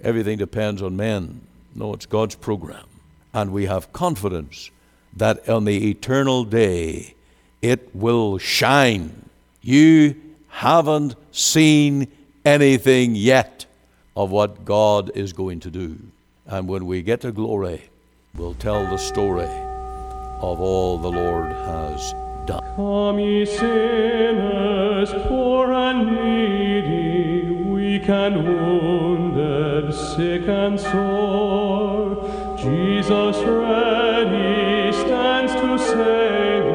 everything 0.00 0.38
depends 0.38 0.82
on 0.82 0.96
men. 0.96 1.40
No, 1.74 1.92
it's 1.94 2.06
God's 2.06 2.36
program 2.36 2.86
and 3.34 3.50
we 3.50 3.66
have 3.66 3.92
confidence 3.92 4.70
that 5.16 5.46
on 5.48 5.64
the 5.64 5.90
eternal 5.90 6.44
day 6.44 7.14
it 7.64 7.94
will 7.94 8.36
shine. 8.36 9.10
You 9.62 10.14
haven't 10.48 11.14
seen 11.32 12.08
anything 12.44 13.14
yet 13.14 13.64
of 14.14 14.30
what 14.30 14.66
God 14.66 15.10
is 15.14 15.32
going 15.32 15.60
to 15.60 15.70
do. 15.70 15.98
And 16.46 16.68
when 16.68 16.84
we 16.84 17.00
get 17.00 17.22
to 17.22 17.32
glory, 17.32 17.84
we'll 18.34 18.52
tell 18.54 18.84
the 18.84 18.98
story 18.98 19.48
of 19.48 20.60
all 20.60 20.98
the 20.98 21.10
Lord 21.10 21.52
has 21.52 22.12
done. 22.44 22.60
Come, 22.76 23.18
ye 23.18 23.46
sinners, 23.46 25.10
poor 25.26 25.72
and 25.72 26.00
needy, 26.16 27.50
weak 27.50 28.10
and 28.10 28.44
wounded, 28.46 29.94
sick 29.94 30.46
and 30.46 30.78
sore. 30.78 32.28
Jesus 32.58 33.38
ready 33.38 34.92
stands 34.92 35.54
to 35.54 35.78
save 35.78 36.73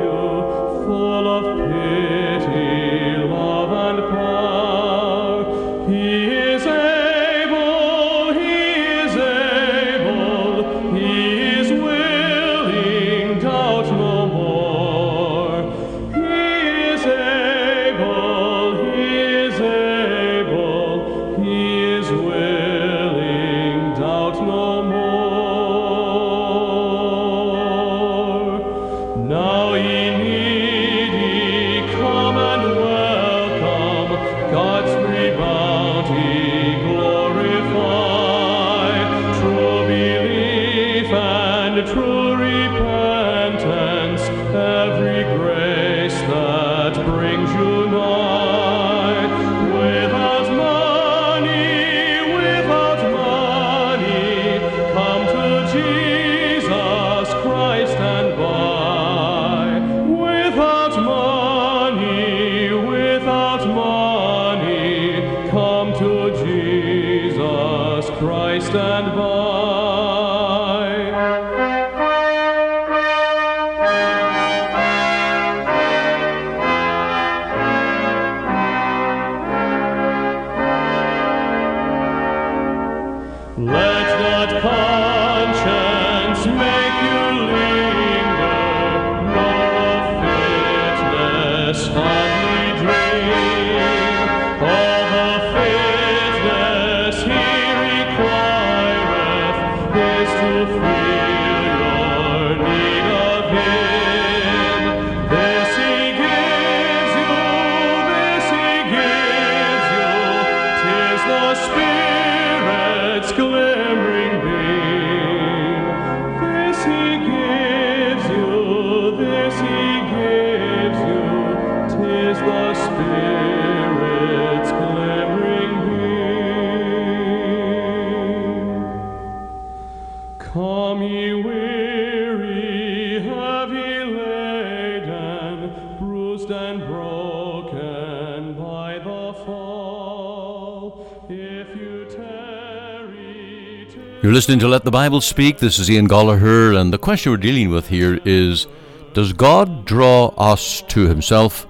You're 144.29 144.35
listening 144.35 144.59
to 144.59 144.67
Let 144.67 144.83
the 144.83 144.91
Bible 144.91 145.21
Speak. 145.21 145.57
This 145.57 145.79
is 145.79 145.89
Ian 145.89 146.07
Goligher, 146.07 146.79
and 146.79 146.93
the 146.93 146.99
question 146.99 147.31
we're 147.31 147.37
dealing 147.37 147.71
with 147.71 147.87
here 147.87 148.19
is 148.25 148.67
Does 149.15 149.33
God 149.33 149.85
draw 149.85 150.27
us 150.37 150.83
to 150.89 151.07
Himself, 151.07 151.65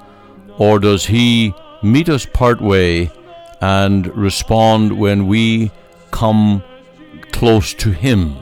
or 0.57 0.77
does 0.77 1.05
He 1.05 1.53
meet 1.81 2.09
us 2.09 2.25
part 2.25 2.59
way 2.59 3.11
and 3.61 4.13
respond 4.13 4.99
when 4.99 5.27
we 5.27 5.71
come 6.11 6.61
close 7.31 7.73
to 7.75 7.91
Him? 7.91 8.35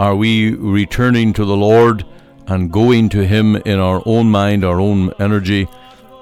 Are 0.00 0.16
we 0.16 0.56
returning 0.56 1.32
to 1.34 1.44
the 1.44 1.56
Lord 1.56 2.04
and 2.48 2.72
going 2.72 3.08
to 3.10 3.24
Him 3.24 3.54
in 3.54 3.78
our 3.78 4.02
own 4.04 4.32
mind, 4.32 4.64
our 4.64 4.80
own 4.80 5.12
energy, 5.20 5.68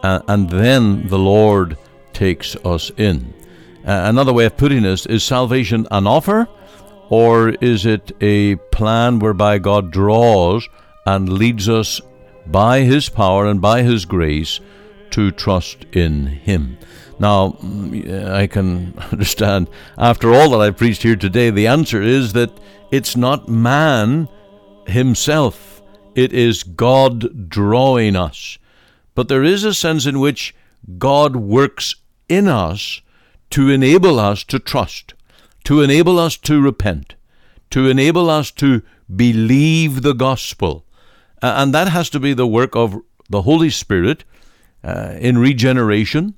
and 0.03 0.51
then 0.51 1.09
the 1.09 1.19
Lord 1.19 1.79
takes 2.13 2.57
us 2.57 2.91
in? 2.99 3.33
Another 3.85 4.35
way 4.35 4.45
of 4.45 4.59
putting 4.59 4.83
this 4.83 5.07
is 5.07 5.25
salvation 5.25 5.87
an 5.91 6.07
offer? 6.07 6.47
Or 7.09 7.51
is 7.51 7.85
it 7.85 8.13
a 8.21 8.57
plan 8.71 9.19
whereby 9.19 9.59
God 9.59 9.91
draws 9.91 10.69
and 11.07 11.29
leads 11.29 11.69
us 11.69 12.01
by 12.47 12.81
His 12.81 13.09
power 13.09 13.47
and 13.47 13.61
by 13.61 13.83
His 13.83 14.05
grace 14.05 14.61
to 15.11 15.31
trust 15.31 15.85
in 15.93 16.27
Him? 16.27 16.79
Now, 17.19 17.57
mm, 17.63 18.33
I 18.33 18.47
can 18.47 18.95
understand 19.13 19.69
after 19.99 20.33
all 20.35 20.51
that 20.51 20.61
I've 20.61 20.77
preached 20.77 21.03
here 21.03 21.17
today, 21.17 21.51
the 21.51 21.67
answer 21.67 22.03
is 22.03 22.33
that 22.33 22.51
it's 22.91 23.17
not 23.17 23.49
man 23.49 24.29
himself, 24.87 25.83
it 26.15 26.33
is 26.33 26.63
God 26.63 27.49
drawing 27.49 28.17
us. 28.17 28.59
But 29.15 29.29
there 29.29 29.45
is 29.45 29.65
a 29.65 29.75
sense 29.75 30.07
in 30.07 30.21
which 30.21 30.55
God 30.99 31.37
works 31.37 31.95
in 32.29 32.49
us 32.49 33.01
to 33.51 33.69
enable 33.69 34.19
us 34.19 34.45
to 34.45 34.59
trust, 34.59 35.15
to 35.65 35.81
enable 35.81 36.19
us 36.19 36.37
to 36.39 36.61
repent, 36.61 37.15
to 37.71 37.89
enable 37.89 38.29
us 38.31 38.51
to 38.53 38.83
believe 39.15 40.03
the 40.03 40.15
gospel. 40.15 40.85
And 41.41 41.75
that 41.75 41.89
has 41.89 42.11
to 42.11 42.21
be 42.21 42.35
the 42.35 42.47
work 42.47 42.77
of 42.77 43.01
the 43.29 43.43
Holy 43.43 43.71
Spirit 43.71 44.25
uh, 44.85 45.15
in 45.19 45.39
regeneration, 45.39 46.35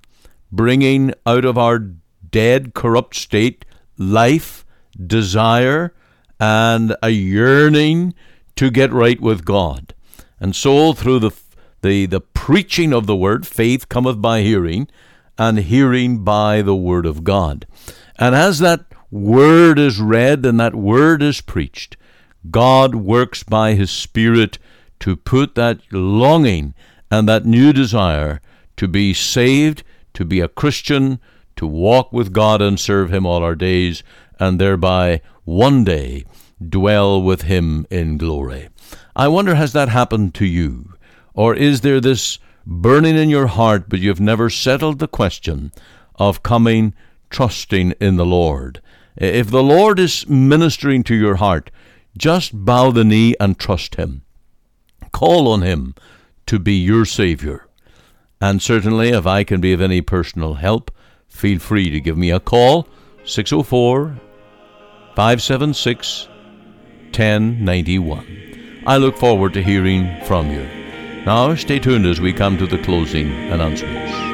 bringing 0.52 1.12
out 1.26 1.44
of 1.44 1.58
our 1.58 1.78
dead, 1.78 2.74
corrupt 2.74 3.14
state 3.14 3.64
life, 3.98 4.64
desire, 5.06 5.92
and 6.40 6.96
a 7.02 7.10
yearning 7.10 8.14
to 8.56 8.70
get 8.70 8.92
right 8.92 9.20
with 9.20 9.44
God. 9.44 9.94
And 10.40 10.54
so, 10.54 10.92
through 10.92 11.20
the, 11.20 11.30
the, 11.82 12.06
the 12.06 12.20
preaching 12.20 12.92
of 12.92 13.06
the 13.06 13.16
word, 13.16 13.46
faith 13.46 13.88
cometh 13.88 14.20
by 14.20 14.42
hearing, 14.42 14.88
and 15.38 15.58
hearing 15.58 16.24
by 16.24 16.62
the 16.62 16.76
word 16.76 17.06
of 17.06 17.24
God. 17.24 17.66
And 18.18 18.34
as 18.34 18.58
that 18.60 18.84
word 19.14 19.78
is 19.78 20.00
read 20.00 20.44
and 20.44 20.58
that 20.58 20.74
word 20.74 21.22
is 21.22 21.40
preached, 21.40 21.96
God 22.50 22.96
works 22.96 23.44
by 23.44 23.74
his 23.74 23.90
Spirit 23.90 24.58
to 24.98 25.14
put 25.14 25.54
that 25.54 25.78
longing 25.92 26.74
and 27.12 27.28
that 27.28 27.46
new 27.46 27.72
desire 27.72 28.40
to 28.76 28.88
be 28.88 29.14
saved, 29.14 29.84
to 30.14 30.24
be 30.24 30.40
a 30.40 30.48
Christian, 30.48 31.20
to 31.54 31.64
walk 31.64 32.12
with 32.12 32.32
God 32.32 32.60
and 32.60 32.78
serve 32.78 33.12
him 33.12 33.24
all 33.24 33.44
our 33.44 33.54
days, 33.54 34.02
and 34.40 34.60
thereby 34.60 35.20
one 35.44 35.84
day 35.84 36.24
dwell 36.68 37.22
with 37.22 37.42
him 37.42 37.86
in 37.90 38.18
glory. 38.18 38.68
I 39.14 39.28
wonder, 39.28 39.54
has 39.54 39.72
that 39.74 39.90
happened 39.90 40.34
to 40.34 40.44
you? 40.44 40.94
Or 41.34 41.54
is 41.54 41.82
there 41.82 42.00
this 42.00 42.40
burning 42.66 43.16
in 43.16 43.30
your 43.30 43.46
heart, 43.46 43.88
but 43.88 44.00
you've 44.00 44.20
never 44.20 44.50
settled 44.50 44.98
the 44.98 45.06
question 45.06 45.70
of 46.16 46.42
coming 46.42 46.94
trusting 47.30 47.92
in 48.00 48.16
the 48.16 48.26
Lord? 48.26 48.80
If 49.16 49.50
the 49.50 49.62
Lord 49.62 49.98
is 49.98 50.28
ministering 50.28 51.04
to 51.04 51.14
your 51.14 51.36
heart, 51.36 51.70
just 52.16 52.64
bow 52.64 52.90
the 52.90 53.04
knee 53.04 53.34
and 53.38 53.58
trust 53.58 53.94
Him. 53.94 54.22
Call 55.12 55.48
on 55.48 55.62
Him 55.62 55.94
to 56.46 56.58
be 56.58 56.74
your 56.74 57.04
Savior. 57.04 57.66
And 58.40 58.60
certainly, 58.60 59.10
if 59.10 59.26
I 59.26 59.44
can 59.44 59.60
be 59.60 59.72
of 59.72 59.80
any 59.80 60.00
personal 60.00 60.54
help, 60.54 60.90
feel 61.28 61.58
free 61.58 61.90
to 61.90 62.00
give 62.00 62.18
me 62.18 62.30
a 62.30 62.40
call 62.40 62.88
604 63.24 64.18
576 65.14 66.28
1091. 67.06 68.82
I 68.86 68.96
look 68.96 69.16
forward 69.16 69.54
to 69.54 69.62
hearing 69.62 70.20
from 70.24 70.50
you. 70.50 70.68
Now, 71.24 71.54
stay 71.54 71.78
tuned 71.78 72.04
as 72.04 72.20
we 72.20 72.32
come 72.32 72.58
to 72.58 72.66
the 72.66 72.82
closing 72.82 73.32
announcements. 73.50 74.33